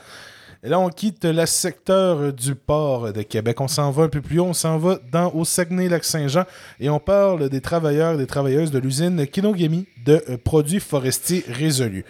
[0.62, 3.60] Et là, on quitte le secteur du port de Québec.
[3.60, 4.46] On s'en va un peu plus haut.
[4.46, 6.44] On s'en va dans, au Saguenay-Lac-Saint-Jean
[6.80, 11.44] et on parle des travailleurs et des travailleuses de l'usine Kinogami de euh, produits forestiers
[11.48, 12.04] résolus.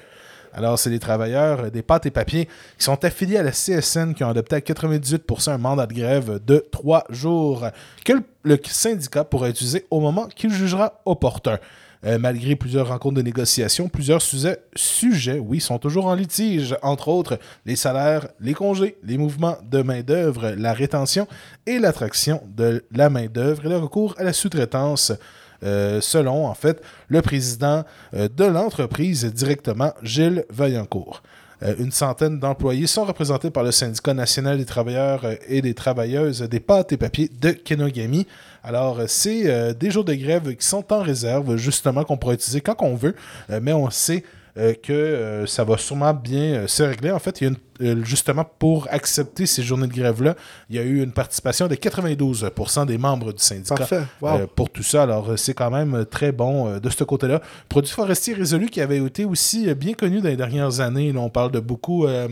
[0.54, 2.46] Alors, c'est les travailleurs des pâtes et papiers
[2.78, 6.40] qui sont affiliés à la CSN qui ont adopté à 98% un mandat de grève
[6.42, 7.66] de trois jours
[8.06, 11.58] que le syndicat pourra utiliser au moment qu'il jugera opportun.
[12.06, 17.38] Euh, malgré plusieurs rencontres de négociation, plusieurs sujets, oui, sont toujours en litige, entre autres
[17.64, 21.26] les salaires, les congés, les mouvements de main-d'œuvre, la rétention
[21.66, 25.12] et l'attraction de la main-d'œuvre et le recours à la sous-traitance.
[25.62, 31.22] euh, selon, en fait, le président euh, de l'entreprise directement, Gilles Vaillancourt.
[31.62, 35.74] Euh, une centaine d'employés sont représentés par le syndicat national des travailleurs euh, et des
[35.74, 38.26] travailleuses des pâtes et papiers de Kenogami.
[38.62, 42.60] Alors, euh, c'est des jours de grève qui sont en réserve, justement, qu'on pourra utiliser
[42.60, 43.14] quand on veut,
[43.62, 44.24] mais on sait
[44.58, 47.10] euh, que euh, ça va sûrement bien euh, se régler.
[47.10, 50.34] En fait, il y a une- justement, pour accepter ces journées de grève-là,
[50.70, 53.74] il y a eu une participation de 92% des membres du syndicat.
[54.22, 54.46] Wow.
[54.46, 55.02] pour tout ça.
[55.02, 57.42] Alors, c'est quand même très bon de ce côté-là.
[57.68, 61.12] Produit forestier résolu qui avait été aussi bien connu dans les dernières années.
[61.12, 62.06] Là, on parle de beaucoup.
[62.06, 62.26] euh,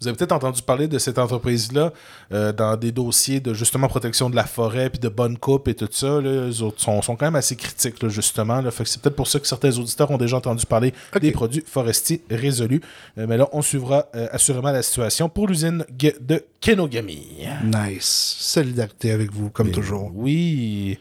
[0.00, 1.92] vous avez peut-être entendu parler de cette entreprise-là
[2.32, 5.74] euh, dans des dossiers de justement protection de la forêt puis de bonne coupe et
[5.74, 6.20] tout ça.
[6.20, 8.62] Là, les autres sont, sont quand même assez critiques, là, justement.
[8.62, 8.70] Là.
[8.70, 11.62] Fait que c'est peut-être pour ça que certains auditeurs ont déjà entendu parler des produits
[11.66, 12.80] forestiers résolus.
[13.18, 17.46] Euh, mais là, on suivra euh, assurément la situation pour l'usine de Kenogami.
[17.64, 18.36] Nice.
[18.38, 20.10] Solidarité avec vous, comme toujours.
[20.14, 20.98] Oui.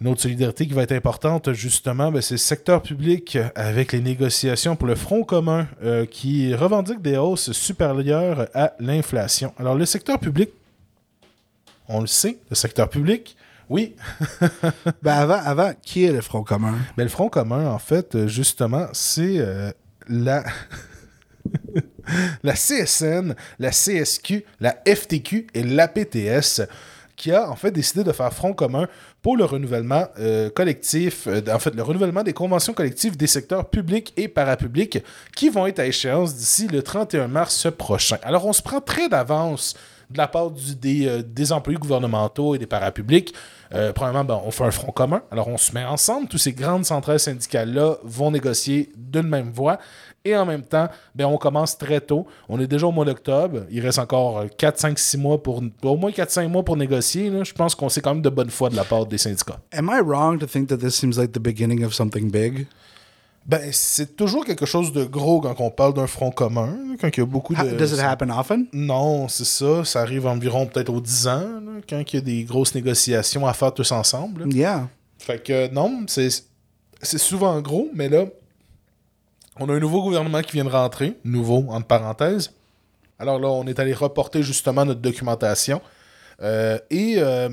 [0.00, 4.00] Une autre solidarité qui va être importante, justement, ben, c'est le secteur public avec les
[4.00, 9.52] négociations pour le Front commun euh, qui revendique des hausses supérieures à l'inflation.
[9.58, 10.50] Alors, le secteur public,
[11.86, 13.36] on le sait, le secteur public,
[13.68, 13.94] oui,
[15.02, 16.78] Ben avant, avant, qui est le Front commun?
[16.96, 19.70] mais le Front commun, en fait, justement, c'est euh,
[20.08, 20.44] la.
[22.42, 26.62] la CSN, la CSQ, la FTQ et l'APTS
[27.20, 28.88] qui a en fait décidé de faire front commun
[29.22, 33.68] pour le renouvellement euh, collectif, euh, en fait le renouvellement des conventions collectives des secteurs
[33.68, 35.02] publics et parapublics
[35.36, 38.16] qui vont être à échéance d'ici le 31 mars prochain.
[38.22, 39.74] Alors on se prend très d'avance
[40.08, 43.34] de la part des, euh, des employés gouvernementaux et des parapublics.
[43.94, 45.22] Premièrement, ben, on fait un front commun.
[45.30, 46.26] Alors, on se met ensemble.
[46.26, 49.78] Toutes ces grandes centrales syndicales-là vont négocier d'une même voix.
[50.24, 52.26] Et en même temps, ben, on commence très tôt.
[52.48, 53.60] On est déjà au mois d'octobre.
[53.70, 55.62] Il reste encore 4, 5, 6 mois pour.
[55.82, 57.30] Au moins 4, 5 mois pour négocier.
[57.30, 57.42] là.
[57.42, 59.58] Je pense qu'on sait quand même de bonne foi de la part des syndicats.
[59.72, 62.66] Am I wrong to think that this seems like the beginning of something big?
[63.46, 67.20] Ben, c'est toujours quelque chose de gros quand on parle d'un front commun, quand il
[67.20, 67.70] y a beaucoup de...
[67.70, 68.66] Does it happen often?
[68.74, 69.82] Non, c'est ça.
[69.86, 73.46] Ça arrive environ peut-être aux 10 ans, là, quand il y a des grosses négociations
[73.46, 74.42] à faire tous ensemble.
[74.42, 74.46] là.
[74.54, 74.88] Yeah.
[75.18, 76.28] Fait que non, c'est
[77.02, 78.26] c'est souvent gros, mais là,
[79.60, 82.52] on a un nouveau gouvernement qui vient de rentrer, nouveau entre parenthèses.
[83.18, 85.80] Alors là, on est allé reporter justement notre documentation
[86.42, 87.50] Euh, et euh,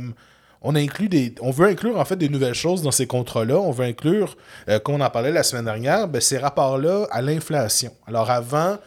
[0.61, 3.57] on a inclus des, on veut inclure en fait des nouvelles choses dans ces contrats-là.
[3.57, 4.37] On veut inclure,
[4.69, 7.91] euh, comme on en parlait la semaine dernière, ben, ces rapports-là à l'inflation.
[8.07, 8.77] Alors avant,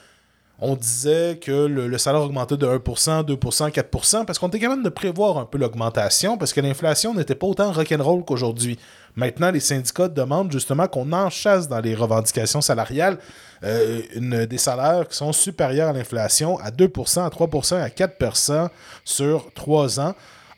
[0.60, 4.88] on disait que le, salaire augmentait de 1%, 2%, 4%, parce qu'on était capable de
[4.90, 8.78] prévoir un peu l'augmentation, parce que l'inflation n'était pas autant rock'n'roll qu'aujourd'hui.
[9.16, 13.18] Maintenant, les syndicats demandent justement qu'on enchasse dans les revendications salariales
[13.64, 18.68] euh, des salaires qui sont supérieurs à l'inflation à 2%, à 3%, à 4%
[19.04, 20.14] sur 3 ans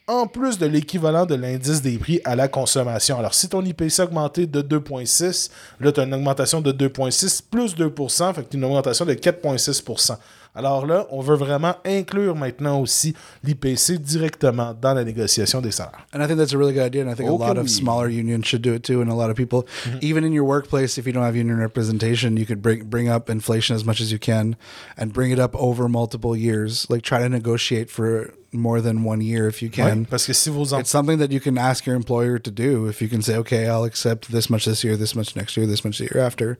[0.06, 3.18] en plus de l'équivalent de l'indice des prix à la consommation.
[3.18, 7.42] Alors, si ton IPC a augmenté de 2,6, là, tu as une augmentation de 2,6
[7.50, 10.16] plus 2%, fait que tu as une augmentation de 4,6%.
[10.54, 16.06] Alors là, on veut vraiment inclure maintenant aussi l'IPC directement dans la négociation des salaires.
[16.12, 17.00] And I think that's a really good idea.
[17.00, 19.00] And I think Okay, a oh, lot of smaller unions should do it too.
[19.00, 19.98] And a lot of people, mm-hmm.
[20.02, 23.30] even in your workplace, if you don't have union representation, you could bring bring up
[23.30, 24.56] inflation as much as you can,
[24.98, 26.86] and bring it up over multiple years.
[26.90, 30.04] Like try to negotiate for more than one year if you can.
[30.04, 32.86] Ouais, parce que si It's something that you can ask your employer to do.
[32.88, 35.66] If you can say, okay, I'll accept this much this year, this much next year,
[35.66, 36.58] this much the year after,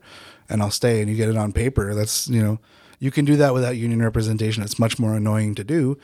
[0.49, 1.95] and I'll stay, and you get it on paper.
[1.95, 2.59] That's you know,
[3.03, 4.63] you can do that without union representation.
[4.63, 5.99] It's much more annoying to do,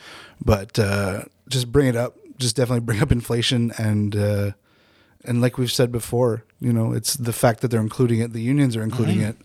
[0.45, 2.17] but uh, just bring it up.
[2.39, 4.17] Just definitely bring up inflation and.
[4.17, 4.51] Uh,
[5.25, 8.41] and like we've said before, you know, it's the fact that they're including it, the
[8.41, 9.37] unions are including it,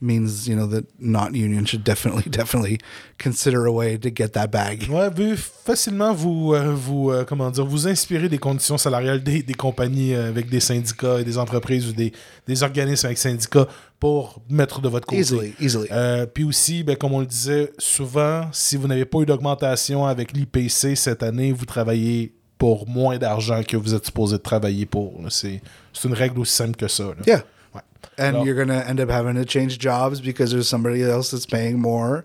[0.00, 2.80] means you know that not union should definitely, definitely
[3.18, 4.88] consider a way to get that bag.
[4.88, 9.42] Ouais, vous facilement vous, euh, vous euh, comment dire, vous inspirer des conditions salariales des,
[9.42, 12.12] des compagnies euh, avec des syndicats et des entreprises ou des,
[12.46, 13.68] des organismes avec syndicats
[14.00, 15.20] pour mettre de votre côté.
[15.20, 15.86] Easily, easily.
[15.92, 20.06] Euh, Puis aussi, ben, comme on le disait, souvent, si vous n'avez pas eu d'augmentation
[20.06, 24.86] avec l'IPC cette année, vous travaillez pour moins d'argent que vous êtes supposé de travailler
[24.86, 25.12] pour.
[25.28, 25.60] C'est
[25.92, 27.04] c'est une règle aussi simple que ça.
[27.04, 27.14] là.
[27.26, 27.42] Yeah.
[27.74, 27.80] Ouais.
[28.18, 31.30] And Alors- you're going to end up having to change jobs because there's somebody else
[31.30, 32.24] that's paying more.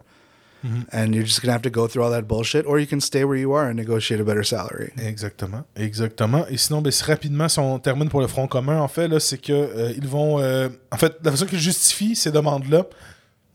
[0.91, 2.65] And you're just to have to go through all that bullshit.
[2.65, 4.91] Or you can stay where you are and negotiate a better salary.
[4.97, 6.47] Exactement, exactement.
[6.49, 9.37] Et sinon, ben, rapidement, si on termine pour le Front commun, en fait, là, c'est
[9.37, 10.39] que euh, ils vont.
[10.39, 12.87] euh, en fait, la façon qu'ils justifient ces demandes-là.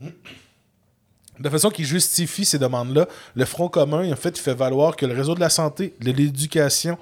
[0.01, 5.07] De la façon qu'ils justifient ces demandes-là, le Front commun, en fait, fait valoir que
[5.07, 6.97] le réseau de la santé, de l'éducation,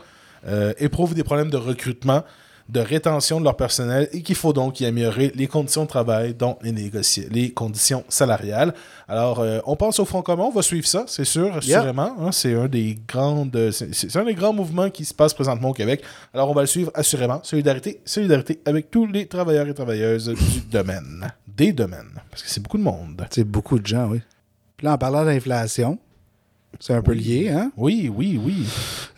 [0.47, 2.25] euh, éprouve des problèmes de recrutement,
[2.69, 6.35] de rétention de leur personnel et qu'il faut donc y améliorer les conditions de travail,
[6.35, 6.91] dont les,
[7.31, 8.75] les conditions salariales.
[9.09, 12.15] Alors, euh, on pense au Front commun, on va suivre ça, c'est sûr, assurément.
[12.21, 15.71] hein, c'est un des grandes, c'est c'est un des grands mouvements qui se passe présentement
[15.71, 16.03] au Québec.
[16.35, 17.41] Alors, on va le suivre assurément.
[17.43, 22.63] Solidarité, solidarité avec tous les travailleurs et travailleuses du domaine, des domaines, parce que c'est
[22.63, 23.27] beaucoup de monde.
[23.31, 24.21] C'est beaucoup de gens, oui.
[24.77, 25.99] Puis là, en parlant d'inflation,
[26.81, 27.73] c'est un peu lié, hein?
[27.77, 28.67] Oui, oui, oui.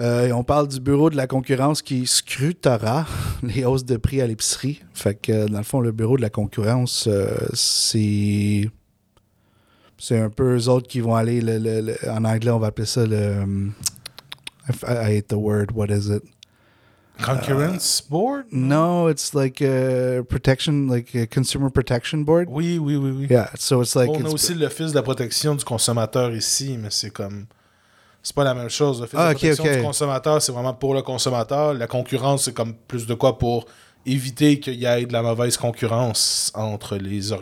[0.01, 3.07] Euh, et on parle du bureau de la concurrence qui scrutera
[3.43, 4.81] les hausses de prix à l'épicerie.
[4.95, 8.69] Fait que, dans le fond, le bureau de la concurrence, euh, c'est.
[9.99, 11.43] C'est un peu eux autres qui vont aller.
[11.43, 13.45] le- le- le- en anglais, on va appeler ça le.
[14.87, 15.73] I hate the word.
[15.75, 16.23] What is it?
[17.23, 18.47] Concurrence Board?
[18.51, 22.49] No, it's like a protection, like a consumer protection board.
[22.51, 23.27] Oui, oui, oui, oui.
[23.31, 24.11] Yeah, so it's like.
[24.11, 27.47] on a aussi l'Office de la protection du consommateur ici, mais c'est comme.
[28.23, 29.01] C'est pas la même chose.
[29.01, 31.75] L'Office Ah, de ok, protection du consommateur, c'est vraiment pour le consommateur.
[31.75, 33.67] La concurrence, c'est comme plus de quoi pour
[34.07, 37.33] éviter qu'il y ait de la mauvaise concurrence entre les,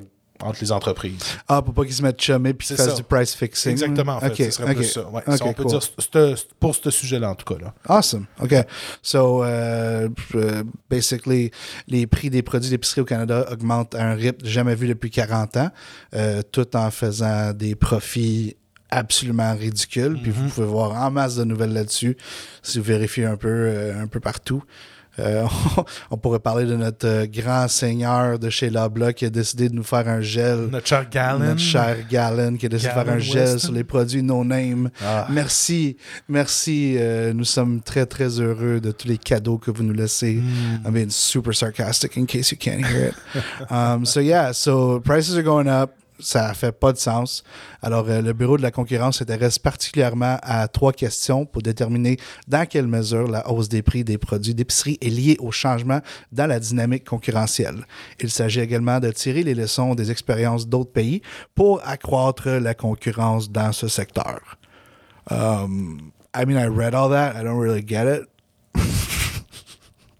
[0.43, 1.19] entre les entreprises.
[1.49, 3.73] Ah, pour pas qu'ils se mettent chumés puis qu'ils fassent du price fixing.
[3.73, 4.29] Exactement, en fait.
[4.31, 4.77] Ok, ce serait ok.
[4.77, 5.09] plus ça.
[5.09, 5.73] Ouais, Ok, ça, on peut cool.
[5.73, 7.61] dire c'te- pour ce sujet-là, en tout cas.
[7.61, 7.75] Là.
[7.89, 8.27] Awesome.
[8.41, 8.55] OK.
[9.03, 11.51] So, euh, euh, basically,
[11.87, 15.57] les prix des produits d'épicerie au Canada augmentent à un rythme jamais vu depuis 40
[15.57, 15.71] ans,
[16.15, 18.57] euh, tout en faisant des profits
[18.91, 20.19] absolument ridicules.
[20.23, 22.17] Puis vous pouvez voir en masse de nouvelles là-dessus
[22.63, 24.63] si vous vérifiez un peu, euh, un peu partout.
[25.19, 25.47] Euh,
[26.11, 29.75] on pourrait parler de notre euh, grand seigneur de chez Loblaw qui a décidé de
[29.75, 30.69] nous faire un gel.
[30.71, 31.39] Notre cher Gallon.
[31.41, 34.91] Notre cher Gallon qui a décidé de faire un gel sur les produits no name.
[35.05, 35.27] Ah.
[35.31, 35.97] Merci,
[36.29, 36.97] merci.
[36.99, 40.35] euh, nous sommes très très heureux de tous les cadeaux que vous nous laissez.
[40.35, 40.87] Hmm.
[40.87, 43.15] I'm being super sarcastic in case you can't hear it.
[43.71, 45.95] um, so yeah, so prices are going up.
[46.21, 47.45] Ça fait pas de sens.
[47.81, 52.17] Alors, euh, le Bureau de la concurrence s'intéresse particulièrement à trois questions pour déterminer
[52.49, 56.01] dans quelle mesure la hausse des prix des produits d'épicerie est liée au changement
[56.33, 57.87] dans la dynamique concurrentielle.
[58.19, 61.23] Il s'agit également de tirer les leçons des expériences d'autres pays
[61.55, 64.41] pour accroître la concurrence dans ce secteur.
[65.31, 67.37] Um, I mean, I read all that.
[67.37, 68.23] I don't really get it.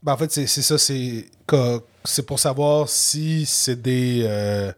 [0.01, 0.79] Ben, en fait, c'est ça.
[0.79, 4.23] C'est pour savoir si c'est des.
[4.25, 4.73] euh,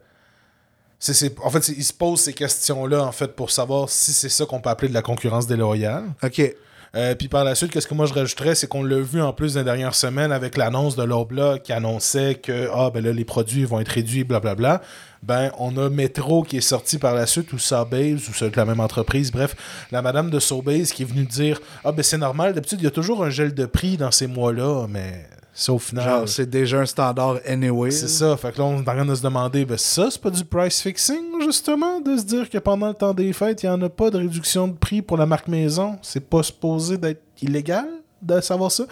[1.01, 4.45] c'est- en fait, ils se posent ces questions-là, en fait, pour savoir si c'est ça
[4.45, 6.03] qu'on peut appeler de la concurrence déloyale.
[6.23, 6.41] OK.
[6.93, 9.31] Euh, puis par la suite, qu'est-ce que moi je rajouterais, c'est qu'on l'a vu en
[9.31, 13.13] plus dans les dernières semaines avec l'annonce de l'Obla qui annonçait que ah, ben là,
[13.13, 14.81] les produits vont être réduits, blablabla.
[15.23, 18.65] Ben, on a Metro qui est sorti par la suite, ou Sobeys, ou c'est la
[18.65, 19.31] même entreprise.
[19.31, 19.55] Bref,
[19.91, 22.87] la madame de Sobeys qui est venue dire Ah, ben c'est normal, d'habitude, il y
[22.87, 25.25] a toujours un gel de prix dans ces mois-là, mais
[25.61, 26.03] ça, au final.
[26.03, 27.91] Genre, c'est déjà un standard anyway.
[27.91, 28.35] C'est ça.
[28.37, 30.43] Fait que là, on est en train de se demander, ben ça, c'est pas du
[30.43, 33.81] price fixing, justement, de se dire que pendant le temps des fêtes, il n'y en
[33.81, 35.97] a pas de réduction de prix pour la marque maison?
[36.01, 37.87] C'est pas supposé d'être illégal
[38.21, 38.85] de savoir ça?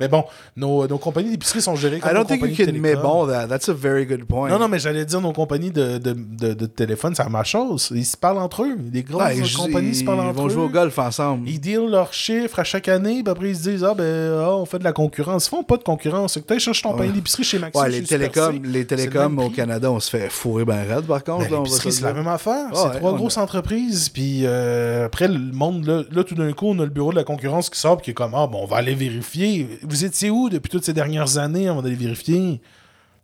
[0.00, 0.24] Mais bon,
[0.56, 3.46] nos, nos compagnies d'épicerie sont gérées comme I nos you compagnies de meball that.
[3.48, 4.48] That's a very good point.
[4.48, 7.44] Non, non, mais j'allais dire nos compagnies de, de, de, de téléphone, c'est la même
[7.44, 7.92] chose.
[7.94, 8.76] Ils se parlent entre eux.
[8.92, 10.50] Les grosses Ouais, ils, compagnies se parlent ils entre vont eux.
[10.50, 11.48] jouer au golf ensemble.
[11.48, 14.56] Ils dealent leurs chiffres à chaque année, puis après ils se disent Ah ben ah,
[14.56, 15.46] on fait de la concurrence.
[15.46, 16.34] Ils font pas de concurrence.
[16.34, 17.78] C'est que tu cherches ton panier d'épicerie chez Maxi.
[17.80, 19.56] Ouais, chez les Super télécoms, C, les c'est le télécoms même au prix.
[19.56, 21.44] Canada, on se fait fourrer ben raide par contre.
[21.44, 22.22] Ben, là, on va se l'épicerie, le c'est la dire.
[22.22, 22.66] même affaire.
[22.72, 24.08] Ah c'est trois on grosses entreprises.
[24.08, 27.16] Puis euh, après, le monde, là, là, tout d'un coup, on a le bureau de
[27.16, 29.68] la concurrence qui sort, puis qui est comme Ah, bon, on va aller vérifier.
[29.82, 32.60] Vous étiez où depuis toutes ces dernières années avant d'aller vérifier?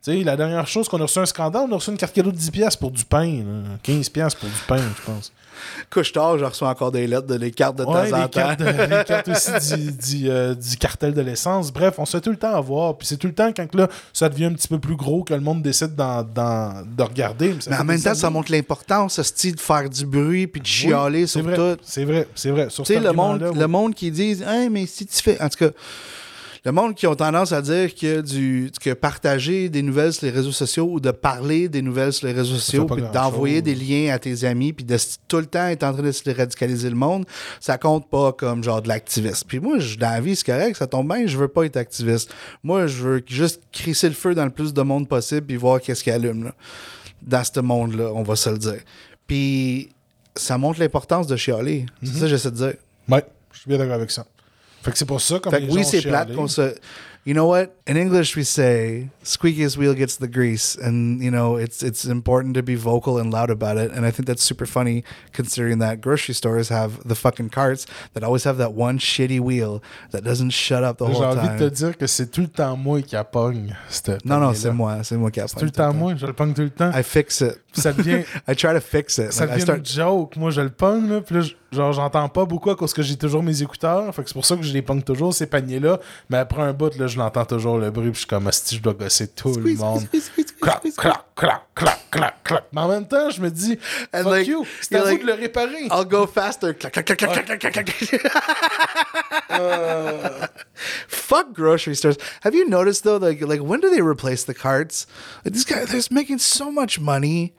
[0.05, 2.15] Tu sais, la dernière chose qu'on a reçu un scandale, on a reçu une carte
[2.15, 3.27] cadeau de 10$ piastres pour du pain.
[3.45, 3.79] là.
[3.83, 5.33] 15$ piastres pour du pain, je pense.
[5.91, 8.29] Couche-tard, je reçois encore des lettres de les cartes de Ouais, temps en temps.
[8.29, 9.91] cartes, de- les cartes aussi du,
[10.21, 11.73] du, euh, du cartel de l'essence.
[11.73, 12.97] Bref, on se fait tout le temps avoir.
[12.97, 15.35] Puis c'est tout le temps quand là, ça devient un petit peu plus gros que
[15.35, 17.57] le monde décide de regarder.
[17.69, 20.61] Mais en même des temps, ça montre l'importance, ce style de faire du bruit puis
[20.61, 21.77] de chialer sur vrai, tout.
[21.83, 22.71] C'est vrai, c'est vrai.
[22.71, 25.43] Sur Tu sais, cet le monde, le monde qui dit, hey, mais si tu fais.
[25.43, 25.71] En tout cas,
[26.65, 30.33] le monde qui ont tendance à dire que, du, que partager des nouvelles sur les
[30.33, 34.13] réseaux sociaux ou de parler des nouvelles sur les réseaux sociaux, puis d'envoyer des liens
[34.15, 34.97] à tes amis, puis de
[35.29, 37.25] tout le temps être en train de se radicaliser le monde,
[37.61, 39.45] ça compte pas comme genre de l'activiste.
[39.47, 41.77] Puis moi, je- dans la vie, c'est correct, ça tombe bien, je veux pas être
[41.77, 42.33] activiste.
[42.63, 45.81] Moi, je veux juste crisser le feu dans le plus de monde possible, puis voir
[45.81, 46.55] qu'est-ce qui allume, là.
[47.23, 48.81] Dans ce monde-là, on va se le dire.
[49.27, 49.91] Puis
[50.37, 51.87] ça montre l'importance de chialer.
[52.03, 52.75] C'est ça que j'essaie de dire.
[53.09, 54.25] Ouais, je suis bien d'accord avec ça.
[54.83, 56.75] Fait que c'est pour ça, comme Fait les oui, gens c'est plate qu'on se.
[57.27, 57.75] You know what?
[57.87, 62.55] In English, we say "squeakiest wheel gets the grease," and you know it's it's important
[62.55, 63.91] to be vocal and loud about it.
[63.93, 68.23] And I think that's super funny, considering that grocery stores have the fucking carts that
[68.25, 71.69] always have that one shitty wheel that doesn't shut up the J'ai whole envie de
[71.69, 73.77] te dire que c'est tout le temps moi qui appogne.
[73.91, 76.33] cette Non, non, c'est moi, c'est moi qui C'est tout le temps moi, je le
[76.33, 76.93] pogne tout le temps.
[76.99, 77.59] I fix it.
[77.79, 79.33] Ça devient, I try to fix it.
[79.33, 80.37] ça Like, I devient start une joke.
[80.37, 83.17] Moi, je le pogne, là, puis là, genre, j'entends pas beaucoup à cause que j'ai
[83.17, 84.15] toujours mes écouteurs.
[84.15, 85.99] Fait que c'est pour ça que je les pogne toujours, ces paniers-là.
[86.31, 88.77] Mais après un bout, là, je l'entends toujours le bruit, puis je suis comme, si
[88.77, 90.01] je dois gosser tout le Squeeze, monde.
[90.03, 92.65] squeeze, squeeze, squeeze, Clac, clac, clac, clac, clac, clac.
[92.73, 93.79] Mais en même temps, je me dis,
[94.13, 95.85] And fuck like, you, c'est à vous like- de le réparer.
[95.91, 96.75] I'll go faster.
[96.75, 98.33] Clac, clac, clac, clac, clac, clac, clac, clac.
[101.09, 102.17] Fuck grocery stores.
[102.43, 105.07] Have you noticed though, like, like when do they replace the carts?
[105.45, 107.55] Like these guys, they're making so much money,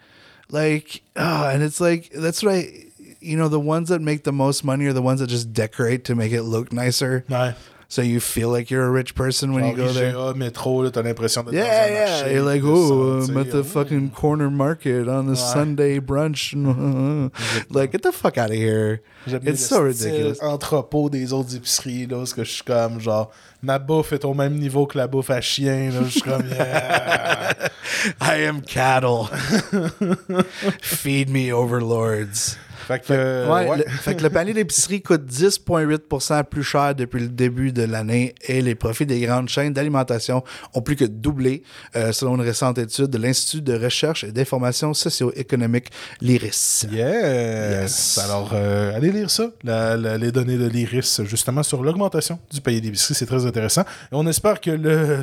[0.51, 2.85] like, oh, and it's like that's what I,
[3.19, 6.05] you know, the ones that make the most money are the ones that just decorate
[6.05, 7.55] to make it look nicer, Ouais.
[7.91, 10.13] So you feel like you're a rich person when you go Genre there?
[10.13, 12.06] IGA, métro, là, t'as l'impression d'être dans Yeah, un yeah.
[12.06, 12.34] marché.
[12.36, 16.54] You're like, oh, I'm at the fucking corner market on the Sunday brunch.
[17.71, 19.02] like, get the fuck out of here.
[19.25, 20.39] It's so ridiculous.
[20.41, 23.32] entrepôt des autres épiceries, là, parce que je suis comme, genre,
[23.63, 26.47] ma bouffe est au même niveau que la bouffe à chien, là, je suis comme,
[26.47, 27.54] yeah.
[28.21, 29.25] I am cattle.
[30.82, 32.56] Feed me, overlords.
[32.89, 33.78] Fait que, euh, Ouais, ouais.
[33.78, 38.34] Le, fait que le panier d'épicerie coûte 10,8% plus cher depuis le début de l'année
[38.47, 41.62] et les profits des grandes chaînes d'alimentation ont plus que doublé,
[41.95, 46.88] euh, selon une récente étude de l'Institut de recherche et d'information socio-économique, l'IRIS.
[46.91, 46.95] Yes.
[46.95, 48.17] Yes.
[48.25, 52.60] Alors, euh, allez lire ça, la- la- les données de l'IRIS, justement, sur l'augmentation du
[52.60, 53.13] panier d'épicerie.
[53.13, 53.82] C'est très intéressant.
[53.82, 55.19] Et on espère que le,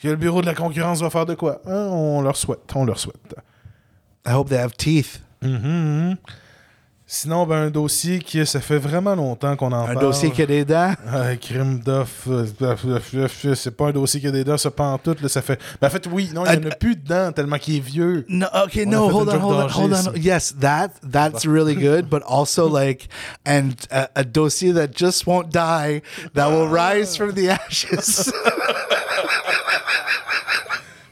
[0.00, 1.60] que le bureau de la concurrence va faire de quoi.
[1.66, 2.60] Hein, On leur souhaite.
[2.76, 3.34] On leur souhaite.
[4.24, 5.20] I hope they have teeth.
[5.42, 6.16] Mhm.
[7.08, 10.00] Sinon, ben, un dossier qui, ça fait vraiment longtemps qu'on en Un parle.
[10.00, 10.92] dossier qui a des dents?
[11.08, 12.26] Ah, crime d'off.
[12.28, 12.44] euh,
[13.54, 15.14] C'est pas un dossier qui a des dents, ça pas en tout.
[15.22, 15.60] Là, ça fait...
[15.80, 18.26] Ben, en fait, oui, non, il n'y en a plus dedans tellement qu'il est vieux.
[18.28, 20.16] No, okay, On no, hold on, hold on, hold on.
[20.16, 23.06] Yes, that that's really good, but also like,
[23.44, 26.02] and a, a dossier that just won't die,
[26.34, 28.32] that will rise from the ashes.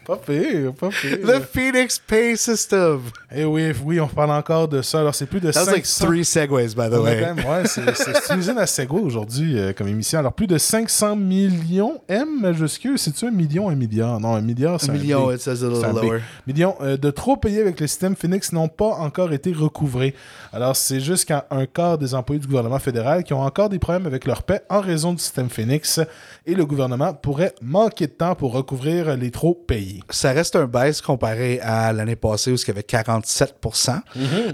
[0.06, 1.18] Pas pire, pas pire.
[1.22, 3.00] The Phoenix Pay System.
[3.34, 5.00] Eh oui, oui, on parle encore de ça.
[5.00, 6.06] Alors, c'est plus de That was like 500...
[6.06, 7.20] three segues, by the way.
[7.20, 10.18] même- ouais, c'est une usine à Segway aujourd'hui euh, comme émission.
[10.18, 12.98] Alors, plus de 500 millions M majuscule.
[12.98, 14.20] C'est-tu un million, un milliard?
[14.20, 15.32] Non, un milliard, c'est un million, B.
[15.34, 16.20] it says a little un lower.
[16.46, 20.14] Millions euh, de trop payés avec le système Phoenix n'ont pas encore été recouvrés.
[20.52, 24.06] Alors, c'est jusqu'à un quart des employés du gouvernement fédéral qui ont encore des problèmes
[24.06, 25.98] avec leur paie en raison du système Phoenix
[26.46, 29.93] et le gouvernement pourrait manquer de temps pour recouvrir les trop payés.
[30.10, 34.00] Ça reste un baisse comparé à l'année passée où il y avait 47%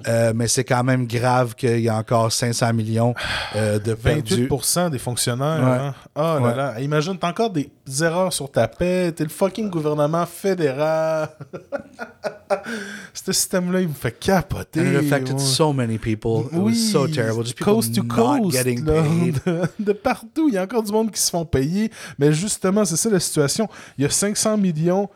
[0.09, 3.14] Euh, mais c'est quand même grave qu'il y a encore 500 millions
[3.57, 4.49] euh, de perdus.
[4.49, 5.62] 28% des fonctionnaires.
[5.62, 5.86] Ouais.
[5.86, 5.95] hein.
[6.14, 6.57] Oh là Ouais.
[6.57, 6.80] là.
[6.80, 7.70] Imagine, t'as encore des
[8.03, 9.12] erreurs sur ta paie.
[9.12, 11.28] T'es le fucking gouvernement fédéral.
[13.14, 14.80] Ce système-là, il me fait capoter.
[14.80, 15.38] And it affected ouais.
[15.41, 16.47] so many people.
[16.47, 17.45] It Oui, was so terrible.
[17.45, 19.41] Just coast to coast, getting là, paid.
[19.47, 20.49] De, de partout.
[20.49, 21.91] Il y a encore du monde qui se font payer.
[22.18, 23.68] Mais justement, c'est ça la situation.
[23.99, 25.09] Il y a 500 millions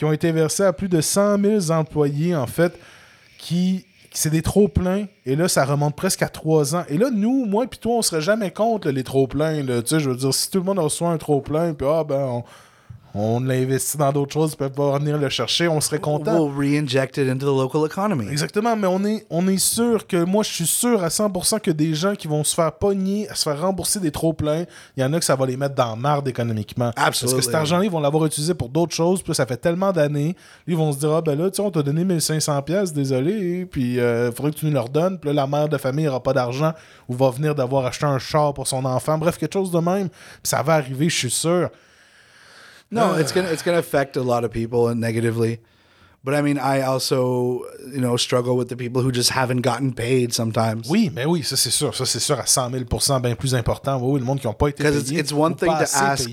[0.00, 1.38] qui ont été versés à plus de 100
[1.68, 2.72] 000 employés, en fait,
[3.36, 3.84] qui.
[4.14, 5.04] c'est des trop-pleins.
[5.26, 6.84] Et là, ça remonte presque à 3 ans.
[6.88, 9.62] Et là, nous, moi et toi, on serait jamais contre les trop-pleins.
[9.62, 9.82] là.
[9.82, 12.16] Tu sais, je veux dire, si tout le monde reçoit un trop-plein, puis ah, ben,
[12.16, 12.44] on,
[13.14, 16.38] on l'investit dans d'autres choses, puis peut pas venir le chercher, on serait content.
[16.38, 18.28] We'll re-inject it into the local economy.
[18.30, 21.70] Exactement, mais on est, on est sûr que moi, je suis sûr à 100% que
[21.70, 24.64] des gens qui vont se faire pogner, se faire rembourser des trop-pleins,
[24.96, 26.92] il y en a que ça va les mettre dans marde économiquement.
[26.94, 29.56] Parce que cet argent-là, ils vont l'avoir utilisé pour d'autres choses, puis là, ça fait
[29.56, 30.36] tellement d'années,
[30.66, 33.66] ils vont se dire, ah ben là, tu sais, on t'a donné 1500$, pièces désolé,
[33.66, 36.22] puis il faudrait que tu nous le redonnes, puis là, la mère de famille n'aura
[36.22, 36.72] pas d'argent,
[37.08, 40.08] ou va venir d'avoir acheté un char pour son enfant, bref, quelque chose de même,
[40.08, 41.70] puis ça va arriver, je suis sûr.
[42.90, 45.60] No, it's gonna it's gonna affect a lot of people negatively.
[46.22, 49.94] But I mean, I also you know struggle with the people who just haven't gotten
[49.94, 50.88] paid sometimes.
[50.90, 52.84] Oui, mais oui, ça c'est sûr, ça c'est sûr à 100 000
[53.22, 53.98] bien plus important.
[54.02, 56.28] Oui, oui, le monde qui n'a pas été Because it's, it's one thing to ask.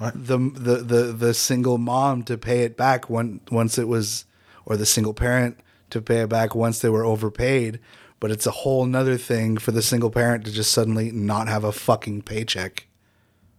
[0.00, 0.10] Ouais.
[0.14, 4.26] the, the the the single mom to pay it back when once it was,
[4.64, 5.56] or the single parent
[5.90, 7.80] to pay it back once they were overpaid.
[8.20, 11.64] But it's a whole nother thing for the single parent to just suddenly not have
[11.64, 12.86] a fucking paycheck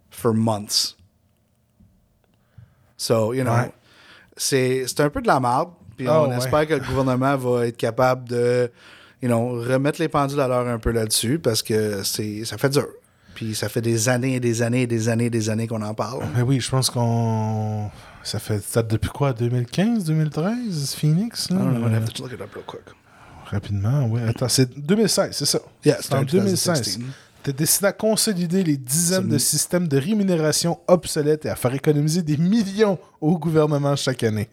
[0.09, 0.95] for months.
[2.97, 3.71] So you know, Ouais.
[4.37, 5.69] c'est c'est un peu de la merde.
[5.97, 6.37] Puis Ah, on ouais.
[6.37, 8.71] espère que le gouvernement va être capable de,
[9.21, 12.69] you know, remettre les pendules à l'heure un peu là-dessus parce que c'est ça fait
[12.69, 12.87] dur.
[13.35, 15.81] Puis ça fait des années et des années et des années et des années qu'on
[15.81, 16.23] en parle.
[16.35, 17.89] Mais oui, je pense qu'on.
[18.23, 18.59] Ça fait.
[18.63, 19.33] Ça date depuis quoi?
[19.33, 21.57] 2015, 2013 Phoenix là?
[21.57, 22.81] Have to look it up real quick.
[23.51, 24.21] Rapidement, oui.
[24.27, 25.59] Attends, c'est 2016, c'est ça?
[25.83, 26.97] Yeah, c'est en started 2016.
[26.97, 26.99] 2016.
[27.45, 32.21] As décidé à consolider les dizaines de systèmes de rémunération obsolètes et à faire économiser
[32.21, 34.49] des millions au gouvernement chaque année.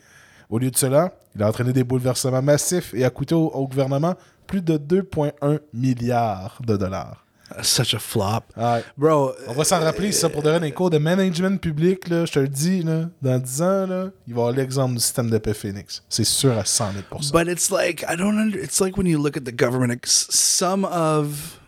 [0.49, 3.69] Au lieu de cela, il a entraîné des bouleversements massifs et a coûté au, au
[3.69, 4.17] gouvernement
[4.49, 7.25] plus de 2,1 milliards de dollars.
[7.63, 8.43] Such a flop.
[8.57, 8.85] Ouais.
[8.97, 12.33] Bro, On va s'en rappeler, ça, pour dans les cours de management public, là, je
[12.33, 15.39] te le dis, là, dans 10 ans, là, il va avoir l'exemple du système de
[15.39, 16.03] paix Phoenix.
[16.09, 19.21] C'est sûr à 100 000 But it's like I don't under, it's like when you
[19.21, 21.60] look at the government some of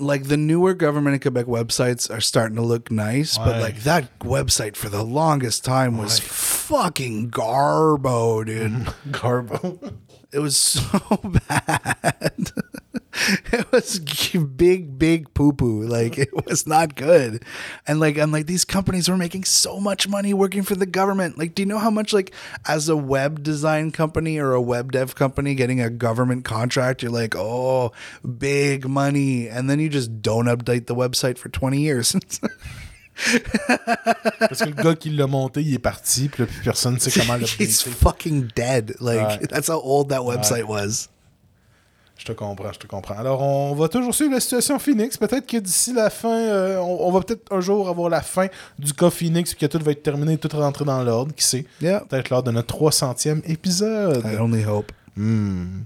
[0.00, 4.18] like the newer government in Quebec websites are starting to look nice, but like that
[4.20, 8.72] website for the longest time was fucking garbo, dude.
[9.10, 9.92] Garbo.
[10.32, 11.00] It was so
[11.48, 12.52] bad.
[13.52, 15.82] it was big, big poo poo.
[15.82, 17.44] Like it was not good.
[17.86, 21.38] And like I'm like these companies were making so much money working for the government.
[21.38, 22.32] Like, do you know how much like
[22.66, 27.12] as a web design company or a web dev company getting a government contract, you're
[27.12, 27.92] like, oh,
[28.38, 29.48] big money.
[29.48, 32.16] And then you just don't update the website for 20 years.
[34.40, 36.98] Parce que le gars qui l'a monté, il est parti, puis là, plus personne ne
[36.98, 38.94] sait comment le He's fucking dead.
[39.00, 39.46] Like Ouais.
[39.48, 41.08] that's how old that website was.
[42.16, 43.16] Je te comprends, je te comprends.
[43.18, 45.16] Alors, on va toujours suivre la situation Phoenix.
[45.16, 48.48] Peut-être que d'ici la fin, euh, on, on va peut-être un jour avoir la fin
[48.78, 51.64] du cas Phoenix, puis que tout va être terminé, tout rentrer dans l'ordre, qui sait?
[51.80, 52.00] Yeah.
[52.00, 54.22] Peut-être lors de notre 300e épisode.
[54.26, 54.92] I only hope.
[55.16, 55.84] Hmm.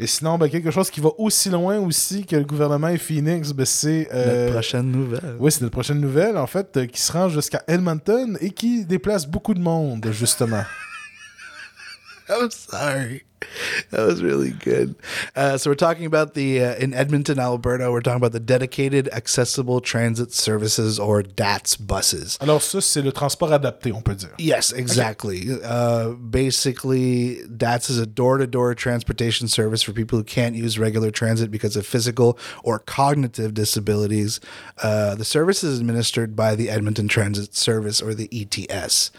[0.00, 3.52] Et sinon, ben, quelque chose qui va aussi loin aussi que le gouvernement et Phoenix,
[3.52, 4.08] ben, c'est...
[4.14, 5.36] euh, Notre prochaine nouvelle.
[5.40, 8.84] Oui, c'est notre prochaine nouvelle, en fait, euh, qui se rend jusqu'à Edmonton et qui
[8.84, 10.62] déplace beaucoup de monde, justement.
[12.28, 13.22] I'm sorry.
[13.90, 14.94] That was really good.
[15.34, 17.90] Uh, so we're talking about the uh, in Edmonton, Alberta.
[17.90, 22.38] We're talking about the dedicated accessible transit services or DATS buses.
[22.40, 24.34] Alors ça, c'est le transport adapté, on peut dire.
[24.38, 25.48] Yes, exactly.
[25.64, 31.50] Uh, basically, DATS is a door-to-door transportation service for people who can't use regular transit
[31.50, 34.40] because of physical or cognitive disabilities.
[34.82, 39.10] Uh, the service is administered by the Edmonton Transit Service, or the ETS.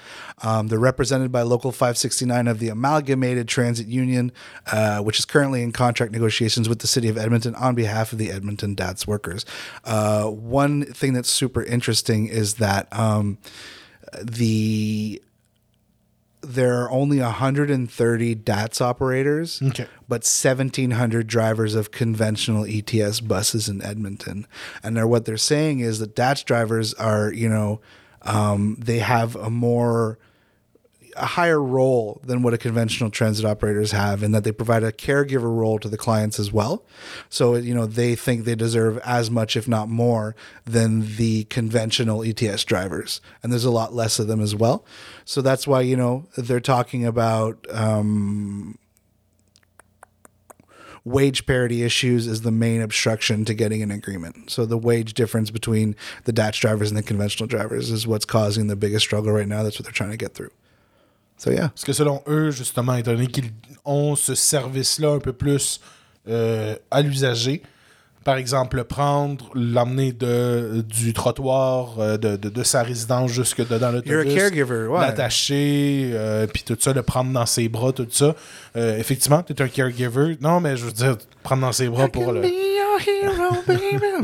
[0.41, 4.08] Um, they're represented by Local 569 of the Amalgamated Transit Union,
[4.71, 8.17] uh, which is currently in contract negotiations with the city of Edmonton on behalf of
[8.17, 9.45] the Edmonton DATS workers.
[9.85, 13.37] Uh, one thing that's super interesting is that um,
[14.21, 15.21] the
[16.41, 19.87] there are only 130 DATS operators, Okay.
[20.07, 24.47] but 1,700 drivers of conventional ETS buses in Edmonton.
[24.81, 27.81] And they're, what they're saying is that DATS drivers are, you know,
[28.21, 30.17] um, they have a more
[31.19, 34.91] a higher role than what a conventional transit operators have in that they provide a
[34.91, 36.83] caregiver role to the clients as well.
[37.29, 42.23] So, you know, they think they deserve as much, if not more, than the conventional
[42.23, 43.21] ETS drivers.
[43.43, 44.85] And there's a lot less of them as well.
[45.25, 48.77] So that's why, you know, they're talking about um,
[51.03, 54.49] wage parity issues is the main obstruction to getting an agreement.
[54.49, 55.95] So the wage difference between
[56.25, 59.63] the DATS drivers and the conventional drivers is what's causing the biggest struggle right now.
[59.63, 60.51] That's what they're trying to get through.
[61.39, 61.69] So yeah.
[61.69, 63.51] Parce que selon eux, justement, étant donné qu'ils
[63.85, 65.79] ont ce service-là un peu plus
[66.27, 67.63] euh, à l'usager,
[68.25, 73.91] par exemple, prendre, l'emmener de, du trottoir euh, de, de, de sa résidence jusque dans
[73.91, 74.11] l'autobus.
[74.89, 74.99] Ouais.
[74.99, 78.35] L'attacher, euh, puis tout ça, le prendre dans ses bras, tout ça.
[78.75, 80.37] Euh, effectivement, tu es un caregiver.
[80.41, 82.41] Non, mais je veux dire, prendre dans ses bras pour le.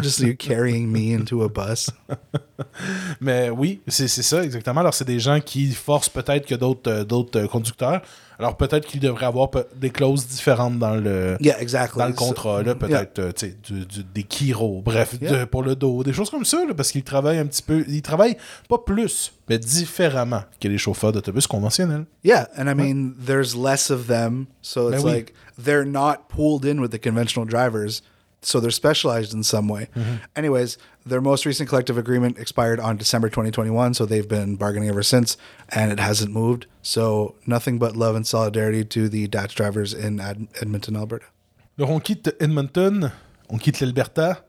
[0.01, 1.89] Just you carrying me into a bus.
[3.21, 4.79] Mais oui, c'est ça, exactement.
[4.81, 8.01] Alors, c'est des gens qui forcent peut-être que d'autres euh, d'autres euh, conducteurs.
[8.37, 11.99] Alors, peut-être qu'ils devraient avoir des clauses différentes dans le, Yeah, exactly.
[11.99, 13.31] dans le contrat, peut-être euh,
[13.63, 16.91] du- du- des Kiro, bref, de- pour le dos, des choses comme ça, là, parce
[16.91, 17.85] qu'ils travaillent un petit peu.
[17.87, 18.35] Ils travaillent
[18.67, 22.05] pas plus, mais différemment que les chauffeurs d'autobus conventionnels.
[22.25, 25.15] Yeah, and I mean, there's less of them, so it's Ben oui.
[25.17, 28.01] like they're not pooled in with the conventional drivers,
[28.45, 29.87] so they're specialized in some way.
[29.95, 30.15] Mm-hmm.
[30.35, 35.03] Anyways, their most recent collective agreement expired on December 2021, so they've been bargaining ever
[35.03, 35.37] since,
[35.69, 36.65] and it hasn't moved.
[36.81, 41.25] So nothing but love and solidarity to the Dutch drivers in Ed- Edmonton, Alberta.
[41.77, 43.11] Alors, on quitte Edmonton,
[43.49, 44.43] on quitte l'Alberta,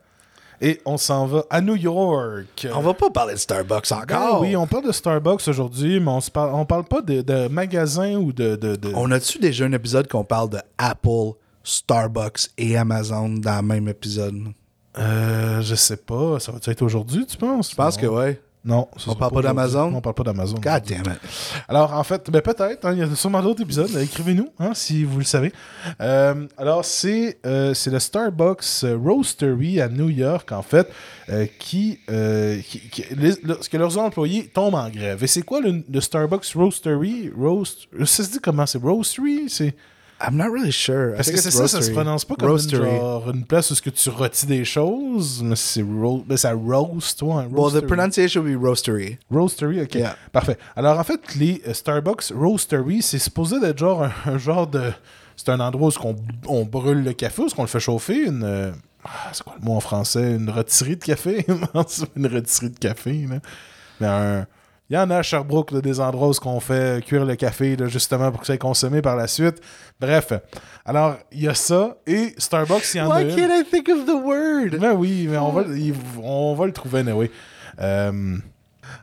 [0.63, 2.67] et on s'en va à New York.
[2.73, 4.41] On va pas parler de Starbucks Ben encore.
[4.41, 7.49] oui, on parle de Starbucks aujourd'hui, mais on se parle, on parle pas de, de
[7.49, 8.57] magasins ou de.
[8.57, 11.33] de, de- On a-tu déjà un épisode qu'on parle de Apple,
[11.67, 14.45] Starbucks et Amazon dans le même épisode?
[14.99, 16.39] Euh, je sais pas.
[16.41, 17.71] Ça va être aujourd'hui, tu penses?
[17.73, 18.41] Je pense que ouais.
[18.65, 18.89] Non.
[19.07, 19.95] On parle pas d'Amazon?
[19.95, 20.55] On parle pas d'Amazon.
[20.57, 21.21] God damn it.
[21.69, 22.85] Alors, en fait, ben peut-être.
[22.85, 23.91] hein, il y a sûrement d'autres épisodes.
[23.97, 25.53] Écrivez-nous hein, si vous le savez.
[26.01, 30.89] Euh, alors, c'est euh, c'est le Starbucks euh, Roastery à New York, en fait,
[31.29, 33.37] euh, qui, euh, qui, qui- les-
[33.79, 35.23] leurs employés tombent en grève.
[35.23, 37.31] Et c'est quoi le, le Starbucks Roastery?
[37.39, 38.67] Roast, ça se dit comment?
[38.67, 39.45] C'est Roastery?
[39.49, 39.77] C'est...
[40.21, 41.15] I'm not really sure.
[41.15, 41.93] Parce que c'est ça, ça se roastery.
[41.95, 42.91] prononce pas comme une, roastery.
[42.97, 46.53] genre, une place où ce que tu rôtis des choses, mais c'est ro mais ça
[46.55, 49.19] roast, ouais, Well, the pronunciation would be roastery.
[49.31, 49.95] Roastery, ok.
[49.97, 50.17] Yeah.
[50.33, 50.57] Parfait.
[50.75, 54.91] Alors, en fait, les euh, Starbucks Roastery, c'est supposé d'être genre un, un genre de.
[55.37, 56.17] C'est un endroit où on,
[56.49, 58.25] on brûle le café, où on le fait chauffer.
[58.27, 58.43] Une.
[58.43, 58.73] euh,
[59.05, 60.35] ah, c'est quoi le mot en français?
[60.37, 61.45] Une rôtisserie de café?
[62.17, 63.37] Une rôtisserie de café, là.
[64.01, 64.47] Mais un.
[64.89, 67.75] Il y en a à Sherbrooke, là, des endroits où on fait cuire le café,
[67.77, 69.61] là, justement, pour que ça soit consommé par la suite.
[70.01, 70.33] Bref.
[70.85, 71.97] Alors, il y a ça.
[72.07, 73.37] Et Starbucks, il y en a Why une.
[73.37, 74.79] can't I think of the word?
[74.81, 77.31] Ben oui, mais on va, il- on va le trouver, anyway.
[77.81, 78.37] Euh,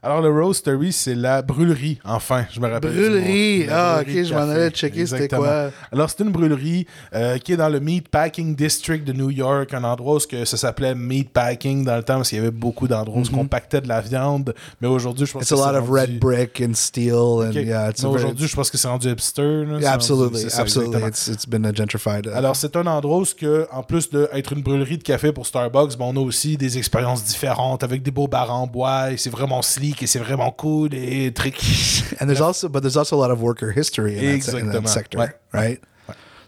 [0.02, 2.92] alors, le Roastery, c'est la brûlerie, enfin, je me rappelle.
[2.94, 3.68] Brûlerie.
[3.70, 5.70] Ah, ok, je m'en allais checker c'était quoi.
[5.92, 9.84] Alors, c'est une brûlerie euh, qui est dans le Meatpacking District de New York, un
[9.84, 12.88] endroit où ce que ça s'appelait Meatpacking dans le temps, parce qu'il y avait beaucoup
[12.88, 14.54] d'endroits où on pactait de la viande.
[14.82, 17.14] Mais aujourd'hui, je pense It's que a c'est lot of rendu- red brick and steel,
[17.14, 19.42] and yeah, it's Mais a very, aujourd'hui, je pense que c'est rendu hipster.
[19.66, 21.08] là, yeah, c'est rendu- absolutely, absolutely.
[21.08, 22.28] It's it's been a gentrified.
[22.28, 25.46] uh, Alors, c'est un endroit où, que, en plus d'être une brûlerie de café pour
[25.48, 29.18] Starbucks, ben, on a aussi des expériences différentes avec des beaux bars en bois et
[29.18, 29.62] c'est vraiment
[29.92, 31.52] et c'est vraiment cool et très.
[32.22, 34.88] and there's also, but there's also a lot of worker history in, that, in that
[34.88, 35.30] sector, Ouais.
[35.54, 35.80] right?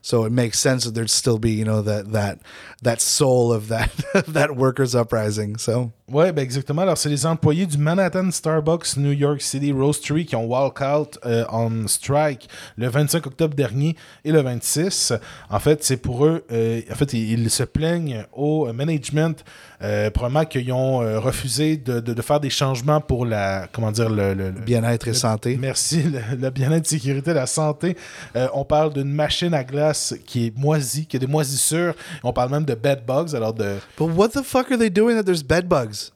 [0.01, 2.37] So it makes sense that there'd still be, you know, that that
[2.83, 3.89] that soul of that
[4.27, 5.57] that workers uprising.
[5.57, 6.83] So Ouais, ben exactement.
[6.83, 11.17] Alors, c'est les employés du Manhattan Starbucks New York City Roastery qui ont walk out
[11.25, 15.13] euh, on strike le 25 octobre dernier et le 26.
[15.49, 19.43] En fait, c'est pour eux, euh, en fait, ils, ils se plaignent au management,
[19.81, 23.91] euh, probablement qu'ils ont euh, refusé de, de- de faire des changements pour la, comment
[23.91, 25.57] dire, le, le- le- bien-être et santé.
[25.59, 27.97] Merci, le, le bien-être, sécurité, la santé.
[28.35, 31.93] Euh, on parle d'une machine à glace qui est moisie, qui a des moisissures.
[32.23, 33.35] On parle même de bed bugs.
[33.35, 36.11] Alors, de, But what the fuck are they doing that there's bed bugs?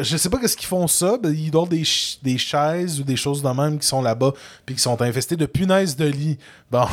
[0.00, 1.18] je sais pas qu'est-ce qu'ils font ça.
[1.22, 4.32] mais ils doivent des, ch- des chaises ou des choses de même qui sont là-bas
[4.64, 6.38] puis qui sont infestées de punaises de lit.
[6.70, 6.86] Bon.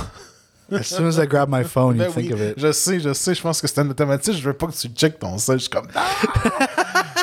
[0.71, 2.53] As soon as I grab my phone, you Ben think oui, of it.
[2.59, 3.33] Je sais, je sais.
[3.33, 4.33] Je pense que c'est un automatique.
[4.37, 5.55] Je veux pas que tu checkes ton sel.
[5.59, 5.87] Je suis comme.
[5.95, 6.01] Non!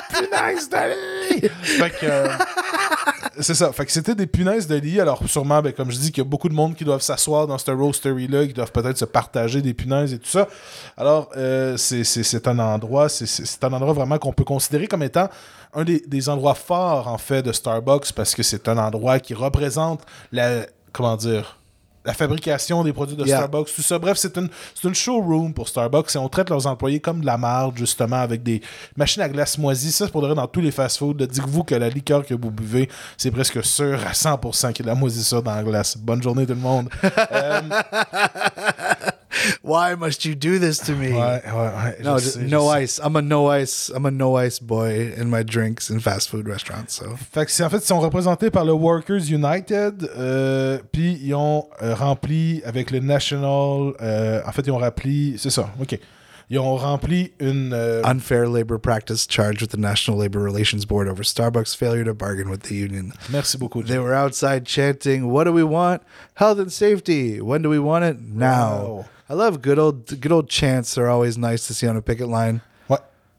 [0.09, 0.77] punaises de
[1.35, 1.49] lit!
[1.63, 2.07] Fait que.
[2.07, 2.29] euh,
[3.41, 3.73] c'est ça.
[3.73, 5.01] Fait que c'était des punaises de lit.
[5.01, 7.47] Alors, sûrement, ben, comme je dis, qu'il y a beaucoup de monde qui doivent s'asseoir
[7.47, 10.47] dans ce roastery-là, qui doivent peut-être se partager des punaises et tout ça.
[10.97, 15.29] Alors, euh, c'est- un endroit, c'est un endroit vraiment qu'on peut considérer comme étant
[15.75, 19.35] un des, des endroits forts, en fait, de Starbucks, parce que c'est un endroit qui
[19.35, 21.59] représente la comment dire,
[22.05, 23.39] la fabrication des produits de Yeah.
[23.39, 23.99] Starbucks, tout ça.
[23.99, 27.27] Bref, c'est une, c'est une showroom pour Starbucks et on traite leurs employés comme de
[27.27, 28.61] la marde, justement, avec des
[28.97, 29.93] machines à glace moisies.
[29.93, 31.15] Ça, c'est pour dire dans tous les fast-foods.
[31.15, 34.93] Dites-vous que la liqueur que vous buvez, c'est presque sûr à 100% qu'il y a
[34.93, 35.97] de la moisissure dans la glace.
[35.97, 36.89] Bonne journée, tout le monde.
[37.33, 37.61] Euh,
[39.63, 41.13] Why must you do this to me?
[41.13, 42.03] ouais, ouais.
[42.03, 43.01] No, just je no ice.
[43.03, 43.91] I'm a no ice.
[43.95, 46.95] I'm a no ice boy in my drinks in fast food restaurants.
[46.95, 51.35] So Fait que en fait, ils sont représentés par le Workers United, euh, puis ils
[51.35, 53.95] ont euh, rempli avec le National.
[54.01, 55.35] euh, en fait, ils ont rempli.
[55.39, 55.99] C'est ça, ok.
[56.51, 57.73] Ils ont rempli une.
[57.73, 62.13] euh, unfair labor practice charged with the National Labor Relations Board over Starbucks' failure to
[62.15, 63.13] bargain with the union.
[63.31, 63.87] merci beaucoup.
[63.87, 66.03] They were outside chanting, "What do we want?
[66.35, 67.41] Health and safety.
[67.41, 68.19] When do we want it?
[68.21, 69.05] Now." Wow.
[69.31, 70.95] I love good old good old chants.
[70.95, 72.61] They're always nice to see on a picket line.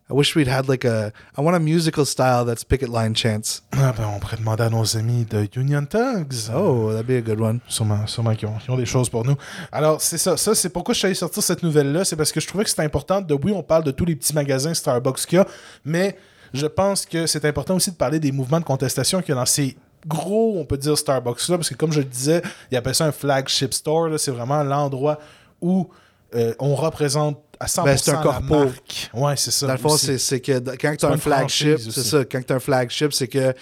[0.08, 1.12] I wish we'd had like a.
[1.36, 3.64] I want a musical style that's picket line chants.
[3.72, 6.52] Ah, ben, on pourrait demander à nos amis de Union Thugs.
[6.54, 7.60] Oh, that'd be a good one.
[7.68, 9.36] Sûrement, sûrement qu'ils ont, des choses pour nous.
[9.72, 10.38] Alors, c'est ça.
[10.38, 12.06] Ça, c'est pourquoi je suis allé sortir cette nouvelle-là.
[12.06, 14.16] C'est parce que je trouvais que c'était important de, oui, on parle de tous les
[14.16, 15.48] petits magasins Starbucks qu'il y a,
[15.84, 16.16] mais
[16.54, 19.40] je pense que c'est important aussi de parler des mouvements de contestation qu'il y a
[19.40, 19.76] dans ces
[20.06, 23.12] gros, on peut dire, Starbucks-là, parce que comme je le disais, ils appellent ça un
[23.12, 24.20] flagship store.
[24.20, 25.20] C'est vraiment l'endroit
[25.62, 25.90] où
[26.36, 28.66] euh, on représente à 100% Ben, c'est un la corpo.
[28.66, 29.10] marque.
[29.14, 29.68] Ouais, c'est ça.
[29.68, 32.54] Dans le fond, c'est c'est que quand tu as un flagship, c'est ça, quand tu
[32.54, 33.54] as un flagship, c'est que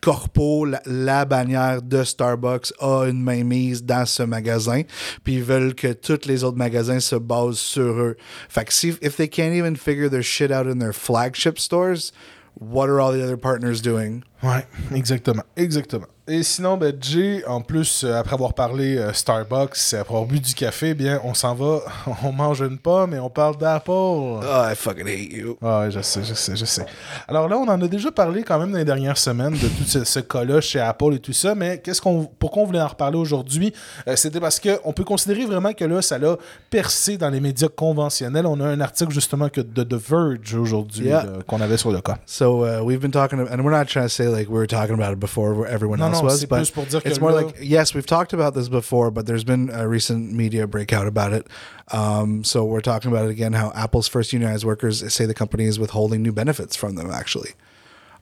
[0.00, 4.82] Corpo, la, la bannière de Starbucks, a une mainmise dans ce magasin,
[5.24, 8.16] puis ils veulent que tous les autres magasins se basent sur eux.
[8.48, 12.12] Fait que si, if they can't even figure their shit out in their flagship stores,
[12.60, 14.22] what are all the other partners doing?
[14.42, 16.06] Ouais, exactement, exactement.
[16.28, 20.38] Et sinon, ben, Jay, en plus, euh, après avoir parlé euh, Starbucks, après avoir bu
[20.38, 21.80] du café, bien, on s'en va,
[22.22, 23.90] on mange une pomme et on parle d'Apple.
[23.90, 25.56] Oh, I fucking hate you.
[25.60, 26.86] Ah Ouais, je sais, je sais, je sais.
[27.26, 29.82] Alors là, on en a déjà parlé quand même dans les dernières semaines de tout
[29.84, 32.86] ce, ce cas-là chez Apple et tout ça, mais qu'est-ce qu'on, pourquoi on voulait en
[32.88, 33.72] reparler aujourd'hui?
[34.06, 36.36] Euh, c'était parce qu'on peut considérer vraiment que là, ça l'a
[36.70, 38.46] percé dans les médias conventionnels.
[38.46, 41.26] On a un article justement que de The Verge aujourd'hui Yeah.
[41.48, 42.18] qu'on avait sur le cas.
[42.24, 44.94] So uh, we've been talking, and we're not trying to say like we were talking
[44.94, 47.56] about it before where everyone else was, but plus pour dire que it's more like
[47.60, 51.46] yes, we've talked about this before, but there's been a recent media breakout about it.
[51.92, 53.52] Um, so we're talking about it again.
[53.52, 57.10] How Apple's first unionized workers say the company is withholding new benefits from them.
[57.10, 57.50] Actually,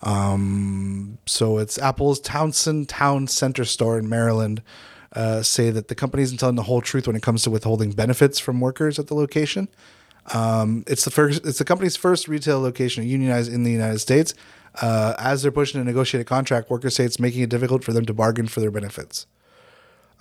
[0.02, 4.62] um, so it's Apple's Townsend Town Center store in Maryland.
[5.12, 7.92] Uh, say that the company isn't telling the whole truth when it comes to withholding
[7.92, 9.66] benefits from workers at the location.
[10.34, 11.44] Um, it's the first.
[11.46, 14.34] It's the company's first retail location unionized in the United States.
[14.80, 17.92] Uh, as they're pushing to negotiate a contract, workers say it's making it difficult for
[17.92, 19.26] them to bargain for their benefits.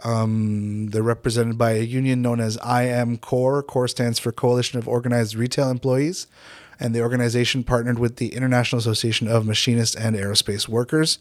[0.03, 3.63] Um, they're represented by a union known as IM Core.
[3.63, 6.27] Core stands for Coalition of Organized Retail Employees,
[6.79, 11.19] and the organization partnered with the International Association of Machinists and Aerospace Workers.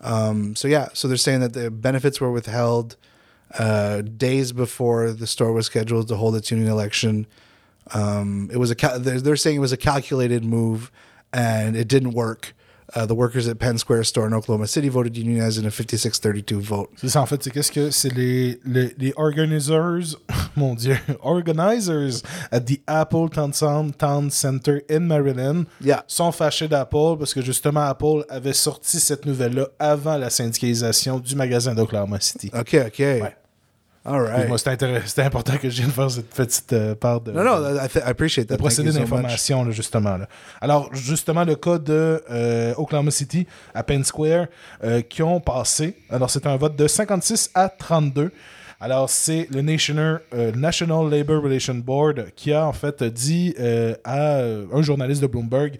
[0.00, 2.96] Um, so yeah, so they're saying that the benefits were withheld
[3.58, 7.26] uh, days before the store was scheduled to hold its union election.
[7.92, 10.90] Um, it was a cal- they're, they're saying it was a calculated move,
[11.32, 12.54] and it didn't work.
[12.94, 16.60] Uh, the workers at Penn Square store in Oklahoma City voted unionized in a 56-32
[16.60, 16.90] vote.
[16.96, 20.16] C'est ça, en fait, c'est qu'est-ce que c'est les, les, les organizers,
[20.56, 22.22] mon Dieu, organizers
[22.52, 26.04] at the Apple Town, Town Center in Maryland Yeah.
[26.06, 31.34] sont fâchés d'Apple parce que justement Apple avait sorti cette nouvelle-là avant la syndicalisation du
[31.36, 32.50] magasin d'Oklahoma City.
[32.54, 33.22] Okay, okay.
[33.22, 33.36] Ouais.
[34.06, 34.48] Right.
[34.48, 37.88] Moi, c'était important que je vienne faire cette petite euh, part de, No, no, I,
[38.04, 38.58] appreciate that.
[38.58, 40.18] Procédé so d'information, justement.
[40.18, 40.28] là.
[40.60, 44.46] Alors, justement, le cas de euh, Oklahoma City à Penn Square
[44.82, 45.96] euh, qui ont passé.
[46.10, 48.30] Alors, c'est un vote de 56 à 32.
[48.78, 50.20] Alors, c'est le National,
[50.54, 53.54] National Labor Relations Board qui a en fait dit
[54.04, 55.78] à un journaliste de Bloomberg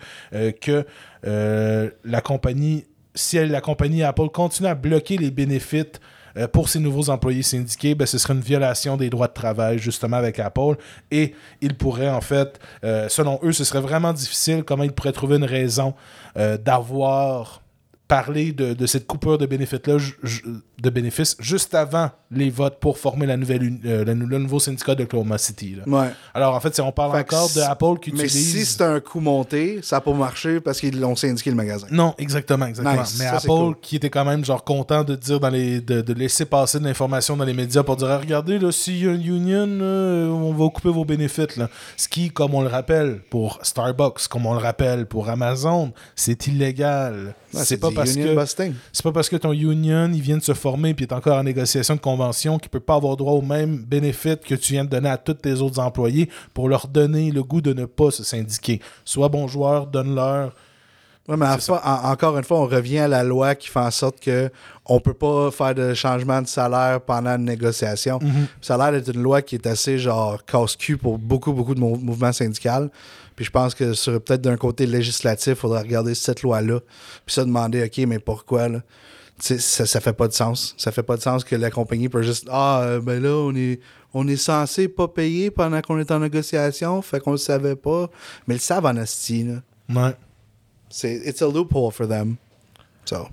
[0.62, 0.87] que
[1.22, 6.01] la compagnie, si elle- la compagnie Apple continue à bloquer les bénéfices
[6.37, 9.78] euh, pour ses nouveaux employés syndiqués, ben, ce serait une violation des droits de travail
[9.78, 10.76] justement avec Apple.
[11.11, 15.12] Et ils pourraient en fait, euh, selon eux, ce serait vraiment difficile comment ils pourraient
[15.12, 15.95] trouver une raison
[16.37, 17.64] euh, d'avoir
[18.07, 19.96] parlé de, de cette coupure de bénéfices-là,
[20.82, 24.94] de bénéfices juste avant les votes pour former la nouvelle, euh, le, le nouveau syndicat
[24.94, 25.76] d'Oklahoma City.
[25.76, 25.84] là.
[25.86, 26.11] Ouais.
[26.34, 28.50] Alors en fait, si on parle Fait encore de Apple qui Mais utilise...
[28.52, 31.86] si c'est un coup monté, ça n'a pas marché parce qu'ils l'ont syndiqué le magasin.
[31.90, 33.00] Non, exactement, exactement.
[33.00, 33.76] Nice, Mais ça, Apple, cool.
[33.80, 36.84] qui était quand même genre content de dire dans les, de, de laisser passer de
[36.84, 40.52] l'information dans les médias pour dire Ah, regardez s'il y a une union, là, on
[40.52, 41.57] va couper vos bénéfices.
[41.57, 41.70] Là.
[41.96, 46.46] Ce qui, comme on le rappelle pour Starbucks, comme on le rappelle pour Amazon, c'est
[46.48, 47.34] illégal.
[47.55, 48.74] Ouais, c'est pas parce union que busting.
[48.92, 51.42] c'est pas parce que ton union il vient de se former puis est encore en
[51.42, 54.90] négociation de convention qu'il peut pas avoir droit aux mêmes bénéfices que tu viens de
[54.90, 58.22] donner à tous tes autres employés pour leur donner le goût de ne pas se
[58.24, 58.80] syndiquer.
[59.05, 60.53] Sois bon joueur, donne-leur
[61.27, 64.20] Ouais, mais en- encore une fois, on revient à la loi qui fait en sorte
[64.20, 64.51] que
[64.85, 68.18] on peut pas faire de changement de salaire pendant une négociation.
[68.20, 68.29] Mhm.
[68.43, 71.97] Le salaire est une loi qui est assez genre casse-cul pour beaucoup, beaucoup de mou-
[71.97, 72.91] mouvements syndicaux.
[73.37, 76.81] Puis je pense que sur peut-être d'un côté législatif, il faudrait regarder cette loi-là.
[77.25, 78.81] Puis ça demander, OK, mais pourquoi là?
[79.41, 80.75] Ça, ça fait pas de sens.
[80.79, 83.55] Ça fait pas de sens que la compagnie peut juste Ah euh, ben là, on
[83.57, 83.81] est
[84.12, 88.09] on est censé pas payer pendant qu'on est en négociation, fait qu'on le savait pas.
[88.47, 89.55] Mais ils le savent en esti, là.
[89.89, 90.14] Ouais.
[90.97, 92.36] C'est it's a loophole for them.
[93.05, 93.26] So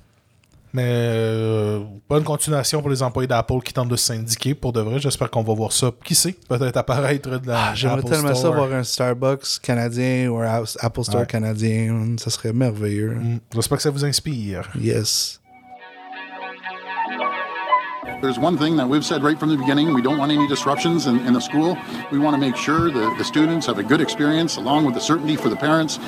[0.73, 4.55] Mais euh, bonne continuation pour les employés d'Apple qui tentent de syndiquer.
[4.55, 5.91] Pour de vrai, j'espère qu'on va voir ça.
[6.03, 10.37] Qui sait, peut-être apparaître de la Ah, j'aimerais tellement ça voir un Starbucks canadien ou
[10.39, 11.27] un Apple Store Ouais.
[11.27, 12.15] canadien.
[12.17, 13.15] Ça serait merveilleux.
[13.15, 13.39] Mm.
[13.53, 14.71] J'espère que ça vous inspire.
[14.79, 15.40] Yes.
[18.03, 21.05] There's one thing that we've said right from the beginning we don't want any disruptions
[21.05, 21.77] in, in the school.
[22.11, 25.01] We want to make sure that the students have a good experience along with the
[25.01, 25.99] certainty for the parents.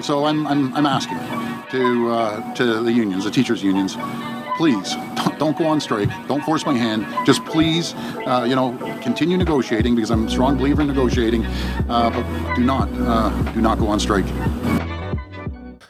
[0.00, 1.18] So I'm, I'm, I'm asking
[1.70, 3.96] to, uh, to the unions, the teachers' unions,
[4.56, 4.94] please
[5.38, 6.08] don't, go on strike.
[6.26, 7.06] Don't force my hand.
[7.24, 7.94] Just please,
[8.26, 11.46] uh, you know, continue negotiating because I'm a strong believer in negotiating.
[11.88, 14.26] Uh, but do not, uh, do not go on strike.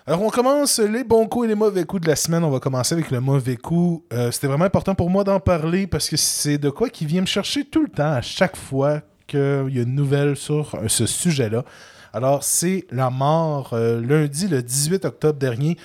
[0.09, 2.45] Alors, on commence les bons coups et les mauvais coups de la semaine.
[2.45, 4.05] On va commencer avec le mauvais coup.
[4.13, 7.23] Euh, C'était vraiment important pour moi d'en parler parce que c'est de quoi qui vient
[7.23, 9.41] me chercher tout le temps à chaque fois qu'il
[9.71, 11.65] y a une nouvelle sur euh, ce sujet-là.
[12.13, 15.77] Alors, c'est la mort euh, lundi, le 18 octobre dernier,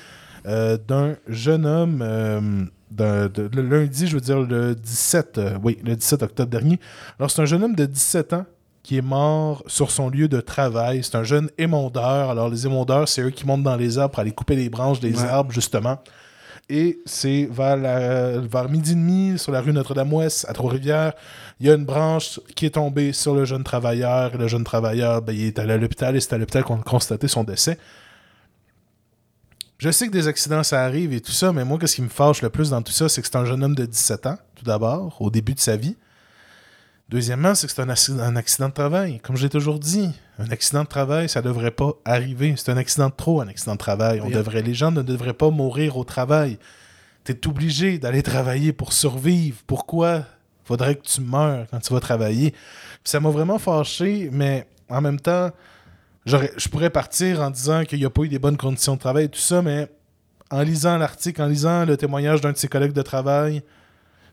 [0.46, 2.04] d'un jeune homme.
[2.98, 6.80] le lundi, je veux dire le 17, euh, oui, le 17 octobre dernier.
[7.18, 8.46] Alors, c'est un jeune homme de 17 ans
[8.84, 11.04] qui est mort sur son lieu de travail.
[11.04, 12.30] C'est un jeune émondeur.
[12.30, 15.00] Alors, les émondeurs, c'est eux qui montent dans les arbres pour aller couper les branches
[15.00, 15.28] des Ouais.
[15.28, 16.00] arbres, justement.
[16.70, 21.14] Et c'est vers, la- vers midi et demi, sur la rue Notre-Dame-Ouest, à Trois-Rivières,
[21.60, 24.34] il y a une branche qui est tombée sur le jeune travailleur.
[24.36, 26.80] Et le jeune travailleur, ben, il est allé à l'hôpital et c'est à l'hôpital qu'on
[26.80, 27.78] a constaté son décès.
[29.78, 32.10] Je sais que des accidents, ça arrive et tout ça, mais moi, qu'est-ce qui me
[32.10, 34.38] fâche le plus dans tout ça, c'est que c'est un jeune homme de 17 ans,
[34.56, 35.98] tout d'abord, au début de sa vie.
[37.12, 39.20] Deuxièmement, c'est que c'est un, accident- un accident de travail.
[39.20, 40.10] Comme j'ai toujours dit,
[40.40, 42.54] un accident de travail, ça devrait pas arriver.
[42.58, 44.22] C'est un accident de trop, un accident de travail.
[44.22, 46.58] On devrait, les gens ne devraient pas mourir au travail.
[47.26, 49.58] Tu es obligé d'aller travailler pour survivre.
[49.68, 50.24] Pourquoi
[50.64, 52.52] faudrait que tu meurs quand tu vas travailler?
[52.52, 52.60] Puis
[53.04, 55.52] ça m'a vraiment fâché, mais en même temps,
[56.26, 59.26] je pourrais partir en disant qu'il n'y a pas eu des bonnes conditions de travail
[59.26, 59.90] et tout ça, mais
[60.50, 63.64] en lisant l'article, en lisant le témoignage d'un de ses collègues de travail,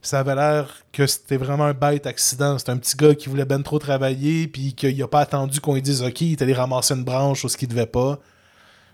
[0.02, 2.58] ça avait l'air que c'était vraiment un bête accident.
[2.58, 5.74] C'est un petit gars qui voulait ben trop travailler, puis qu'il a pas attendu qu'on
[5.74, 8.18] lui dise OK, il est allé ramasser une branche ou ce qu'il devait pas.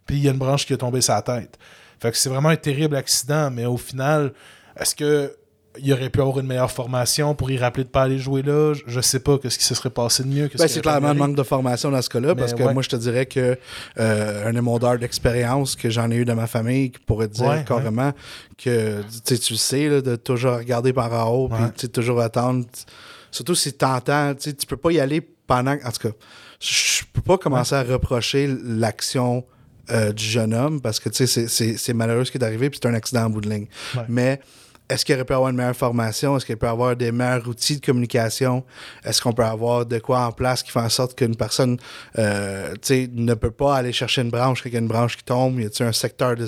[0.06, 1.58] Puis il y a une branche qui a tombé sa tête.
[2.00, 4.32] Fait que c'est vraiment un terrible accident, mais au final,
[4.78, 5.36] est-ce que
[5.78, 8.74] il aurait pu avoir une meilleure formation pour y rappeler de pas aller jouer là?
[8.86, 10.48] Je, sais pas qu'est-ce qui se serait passé de mieux.
[10.56, 12.72] Ben, c'est aurait clairement un manque de formation dans ce cas-là, parce que ouais.
[12.72, 13.58] moi, je te dirais que
[13.98, 17.46] euh, un émondeur d'expérience que j'en ai eu dans ma famille qui pourrait te dire
[17.46, 18.12] Ouais, carrément
[18.56, 21.70] que tu sais, tu le sais, là, de toujours regarder par en haut, puis Ouais.
[21.76, 22.64] tu sais, toujours attendre.
[23.30, 25.72] Surtout si t'entends, tu sais, tu peux pas y aller pendant.
[25.72, 26.14] En tout cas,
[26.60, 29.44] je peux pas commencer à reprocher l'action
[29.90, 32.78] euh, du jeune homme parce que tu sais, c'est- malheureux ce qui est arrivé, puis
[32.82, 33.66] c'est un accident en bout de ligne.
[34.08, 34.40] Mais
[34.94, 36.36] est-ce qu'il aurait pu avoir une meilleure formation?
[36.36, 38.64] Est-ce qu'il peut avoir des meilleurs outils de communication?
[39.04, 41.78] Est-ce qu'on peut avoir de quoi en place qui fait en sorte qu'une personne
[42.18, 45.24] euh, ne peut pas aller chercher une branche quand il y a une branche qui
[45.24, 45.58] tombe?
[45.58, 46.46] Y a-t-il un secteur, de,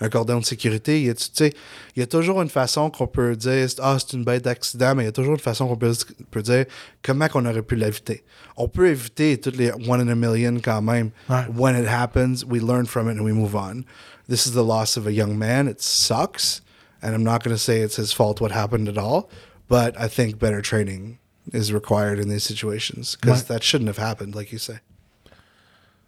[0.00, 1.02] un cordon de sécurité?
[1.02, 1.52] Y sais,
[1.94, 5.02] il y a toujours une façon qu'on peut dire Ah, c'est une bête d'accident, mais
[5.02, 5.92] il y a toujours une façon qu'on peut,
[6.30, 6.64] peut dire
[7.02, 8.24] comment qu'on aurait pu l'éviter.
[8.56, 11.10] On peut éviter toutes les one in a million quand même.
[11.54, 13.84] When it happens, we learn from it and we move on.
[14.28, 15.68] This is the loss of a young man.
[15.68, 16.62] It sucks.
[17.02, 19.28] And I'm not going to say it's his fault what happened at all,
[19.68, 21.18] but I think better training
[21.52, 23.48] is required in these situations because Ouais.
[23.48, 24.78] that shouldn't have happened, like you say.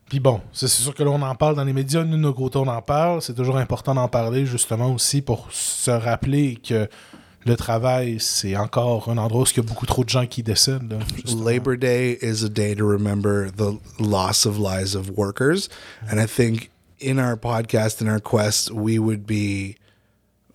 [0.09, 2.59] Puis bon, c'est sûr que l'on en parle dans les médias, nous, de nos côtés,
[2.59, 3.23] on en parle.
[3.23, 6.89] C'est toujours important d'en parler, justement, aussi pour se rappeler que
[7.47, 10.43] le travail, c'est encore un endroit où il y a beaucoup trop de gens qui
[10.43, 10.93] décèdent.
[10.93, 10.99] là.
[11.45, 15.69] Labor Day is a day to remember the loss of lives of workers.
[16.11, 16.71] And I think
[17.01, 19.77] in our podcast, in our quest, we would be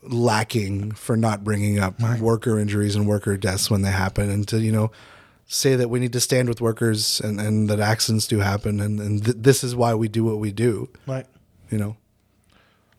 [0.04, 4.58] lacking for not bringing up worker injuries and worker deaths when they happen and to,
[4.60, 4.92] you know,
[5.46, 8.80] say that we need to stand with workers and, and that accidents do happen.
[8.80, 11.26] And, and th- this is why we do what we do, Ouais.
[11.72, 11.96] you know?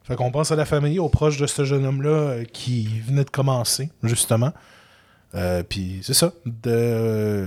[0.03, 3.25] Fait qu'on pense à la famille, aux proches de ce jeune homme-là euh, qui venait
[3.25, 4.53] de commencer, justement.
[5.37, 6.33] Euh, Puis c'est ça.
[6.45, 7.47] De...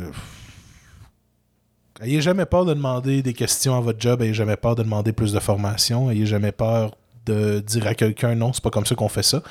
[2.01, 5.11] Ayez jamais peur de demander des questions à votre job, ayez jamais peur de demander
[5.13, 6.95] plus de formation, ayez jamais peur
[7.25, 9.41] de dire à quelqu'un non, c'est pas comme ça qu'on fait ça.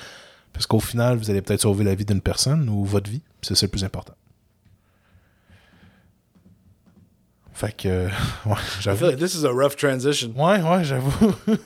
[0.53, 3.23] Parce qu'au final, vous allez peut-être sauver la vie d'une personne ou votre vie.
[3.41, 4.15] C'est ça le plus important.
[7.55, 8.07] Fait que,
[8.47, 8.99] ouais, I j'avoue.
[8.99, 10.33] feel like this is a rough transition.
[10.37, 11.33] Ouais, ouais, j'avoue.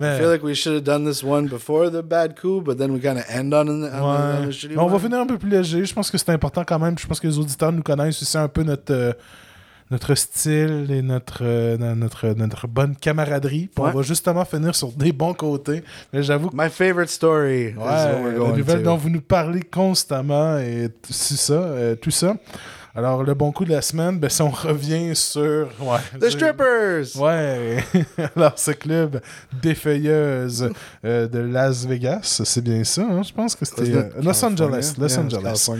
[0.00, 2.76] Mais- I feel like we should have done this one before the bad coup, but
[2.78, 4.46] then we kind of end on, on, the- on Ouais.
[4.48, 5.84] the shitty Mais on va finir un peu plus léger.
[5.84, 6.98] Je pense que c'est important quand même.
[6.98, 9.12] Je pense que les auditeurs nous connaissent aussi un peu notre, euh,
[9.90, 13.68] notre style et notre, euh, no- notre, notre bonne camaraderie.
[13.74, 13.90] Puis Ouais.
[13.92, 15.82] On va justement finir sur des bons côtés.
[16.12, 18.84] Mais j'avoue My favorite story ouais, la nouvelle to.
[18.84, 22.34] dont vous nous parlez constamment et ça, euh, tout ça.
[22.96, 25.66] Alors, le bon coup de la semaine, ben, si on revient sur...
[25.80, 27.16] Ouais, The strippers!
[27.20, 27.78] Ouais,
[28.36, 29.20] alors ce club
[29.60, 30.70] des feuilleuses
[31.04, 33.22] euh, de Las Vegas, c'est bien ça, hein?
[33.24, 33.86] je pense que c'était
[34.22, 34.46] Los California?
[34.46, 34.94] Angeles.
[34.96, 35.70] Los Yeah, Angeles.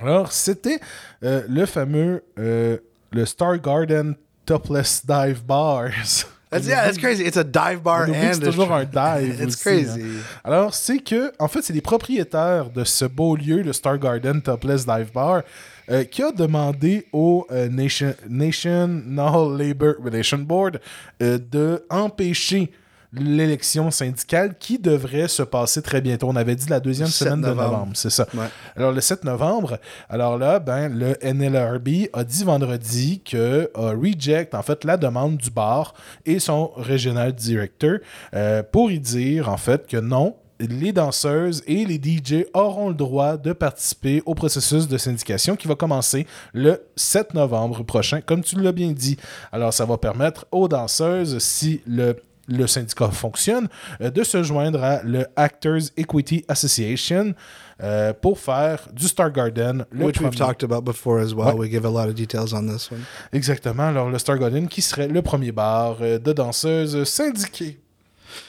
[0.00, 0.80] Alors, c'était
[1.22, 2.78] euh, le fameux euh,
[3.12, 4.14] le Star Garden
[4.46, 5.90] Topless Dive Bars.
[6.50, 7.24] That's, yeah, that's crazy.
[7.24, 9.40] It's a dive bar and c'est toujours un dive.
[9.40, 10.00] It's aussi, crazy.
[10.00, 10.22] hein.
[10.42, 14.42] Alors, c'est que, en fait, c'est les propriétaires de ce beau lieu, le Star Garden
[14.42, 15.42] Topless Dive Bar,
[15.88, 20.80] euh, qui a demandé au euh, Nation, National Labor Relation Board
[21.22, 22.72] euh, de empêcher
[23.12, 26.28] l'élection syndicale qui devrait se passer très bientôt.
[26.28, 27.92] On avait dit la deuxième Le 7 semaine de novembre.
[27.94, 28.26] c'est ça.
[28.34, 28.46] Ouais.
[28.76, 34.54] Alors, le 7 novembre, alors là, ben, le NLRB a dit vendredi que a reject,
[34.54, 35.94] en fait, la demande du bar
[36.24, 37.98] et son regional director
[38.34, 42.94] euh, pour y dire, en fait, que non, les danseuses et les DJ auront le
[42.94, 48.42] droit de participer au processus de syndication qui va commencer le 7 novembre prochain, comme
[48.42, 49.16] tu l'as bien dit.
[49.52, 52.16] Alors, ça va permettre aux danseuses, si le
[52.50, 53.68] le syndicat fonctionne,
[54.00, 57.34] euh, de se joindre à le Actors Equity Association
[57.82, 59.86] euh, pour faire du Star Garden.
[59.90, 61.54] Le Which we've premier- talked about before as well.
[61.54, 61.60] Ouais.
[61.68, 63.04] We give a lot of details on this one.
[63.32, 63.84] Exactement.
[63.88, 67.78] Alors, le Star Garden qui serait le premier bar euh, de danseuses syndiquées.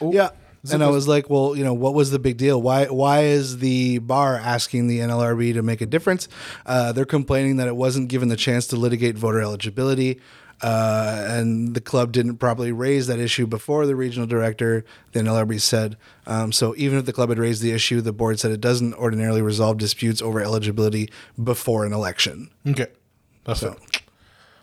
[0.02, 0.32] au- Yeah.
[0.72, 2.62] And I was like, well, you know, what was the big deal?
[2.62, 6.28] Why why is the bar asking the NLRB to make a difference?
[6.68, 10.20] Uh, they're complaining that it wasn't given the chance to litigate voter eligibility.
[10.64, 14.84] Uh, and the club didn't properly raise that issue before the regional director,
[15.14, 15.97] the NLRB said.
[16.28, 18.93] Um, so even if the club had raised the issue, the board said it doesn't
[18.93, 21.09] ordinarily resolve disputes over eligibility
[21.43, 22.49] before an election.
[22.68, 22.86] OK.
[23.43, 23.68] Parfait.
[23.68, 23.76] So,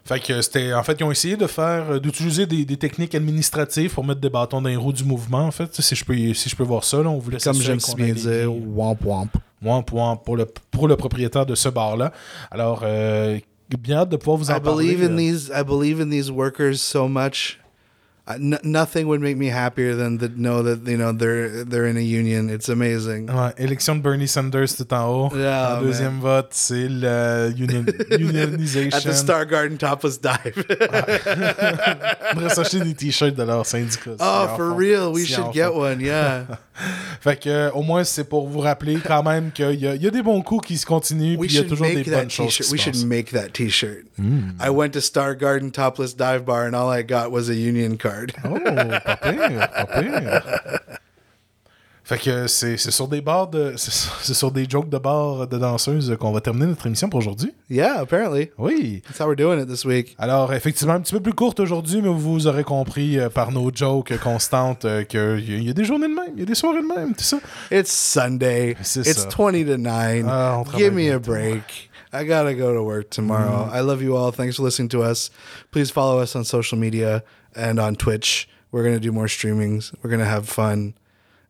[0.05, 0.73] Fait que c'était.
[0.73, 1.91] En fait, ils ont essayé de faire.
[1.91, 5.43] euh, d'utiliser des, des techniques administratives pour mettre des bâtons dans les roues du mouvement,
[5.47, 5.75] en fait.
[5.83, 8.15] Si je peux, si je peux voir ça, là, on voulait comme j'aime si bien
[8.15, 9.31] dire, womp womp.
[9.63, 12.13] Womp womp pour le, pour le propriétaire de ce bar-là.
[12.51, 13.39] Alors, euh,
[13.77, 14.85] bien hâte de pouvoir vous en I parler.
[14.87, 15.17] believe in euh.
[15.17, 15.51] these.
[15.55, 17.59] I believe in these workers so much.
[18.29, 21.87] Uh, n- nothing would make me happier than to know that you know they're they're
[21.87, 22.51] in a union.
[22.51, 23.29] It's amazing.
[23.31, 25.31] Ah, ouais, élection de Bernie Sanders tout en haut.
[25.35, 28.93] Yeah, Le deuxième vote, c'est la uh, union, unionization.
[28.95, 30.63] At the Star Garden topless dive.
[30.93, 32.35] Ah.
[32.37, 34.11] On s'acheter des t-shirts de leur syndicat.
[34.21, 36.01] oh, for real, we should get one.
[36.01, 36.45] Yeah,
[37.21, 40.23] Fait que, au moins, c'est pour vous rappeler quand même qu'il y, y a des
[40.23, 42.17] bons coups qui se continuent, we puis il y a should toujours des make that
[42.19, 42.67] bonnes choses qui T-shirt.
[42.69, 43.05] se We should passent.
[43.05, 44.05] make that T-shirt.
[44.19, 44.51] Hmm.
[44.61, 47.97] I went to Star Garden topless dive bar, and all I got was a union
[47.97, 48.18] card.
[48.45, 48.59] Oh,
[49.05, 50.43] pas pire, pas pire.
[52.05, 53.75] Fait que c'est sur des bars de.
[53.77, 57.53] C'est sur- des jokes de bars de danseuses qu'on va terminer notre émission pour aujourd'hui.
[57.69, 59.03] yeah, apparently Oui.
[59.07, 60.17] that's how we're doing it this week.
[60.19, 63.71] Alors, effectivement, un petit peu plus courte aujourd'hui, mais vous aurez compris euh, par nos
[63.75, 66.81] jokes constantes euh, qu'il y a des journées de même, il y a des soirées
[66.81, 67.41] de même, tout ça.
[67.71, 68.71] It's Sunday.
[68.81, 69.29] It's ça.
[69.29, 70.25] 20 to 9.
[70.31, 71.91] Ah, Give me a break.
[72.11, 73.69] I gotta go to work tomorrow.
[73.71, 74.33] I love you all.
[74.33, 75.31] Thanks for listening to us.
[75.71, 77.23] Please follow us on social media
[77.57, 78.49] and on Twitch.
[78.73, 79.93] We're gonna do more streamings.
[80.03, 80.95] We're gonna have fun.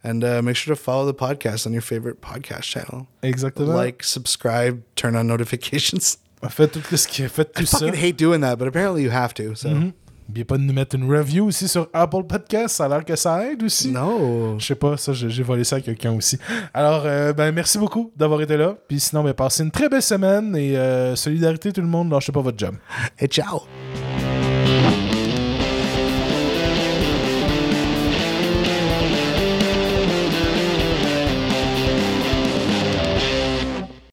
[0.05, 3.09] And uh, make sure to follow the podcast on your favorite podcast channel.
[3.23, 3.75] Exactement.
[3.75, 6.19] Like, subscribe, turn on notifications.
[6.51, 7.79] Faites tout ce qui fait tout I ça.
[7.79, 9.57] fucking hate doing that, but apparently you have to.
[9.57, 9.69] So
[10.29, 12.77] N'oubliez pas de nous mettre une review aussi sur Apple Podcast.
[12.77, 13.91] Ça a l'air que ça aide aussi.
[13.91, 14.57] no.
[14.59, 16.39] Je sais pas, ça, j'ai j'ai volé ça à quelqu'un aussi.
[16.75, 18.77] Alors, euh, ben, merci beaucoup d'avoir été là.
[18.87, 22.11] Puis sinon, ben, passez une très belle semaine et euh, solidarité tout le monde.
[22.13, 22.77] Lâchez pas votre job.
[23.19, 23.63] Hey, ciao.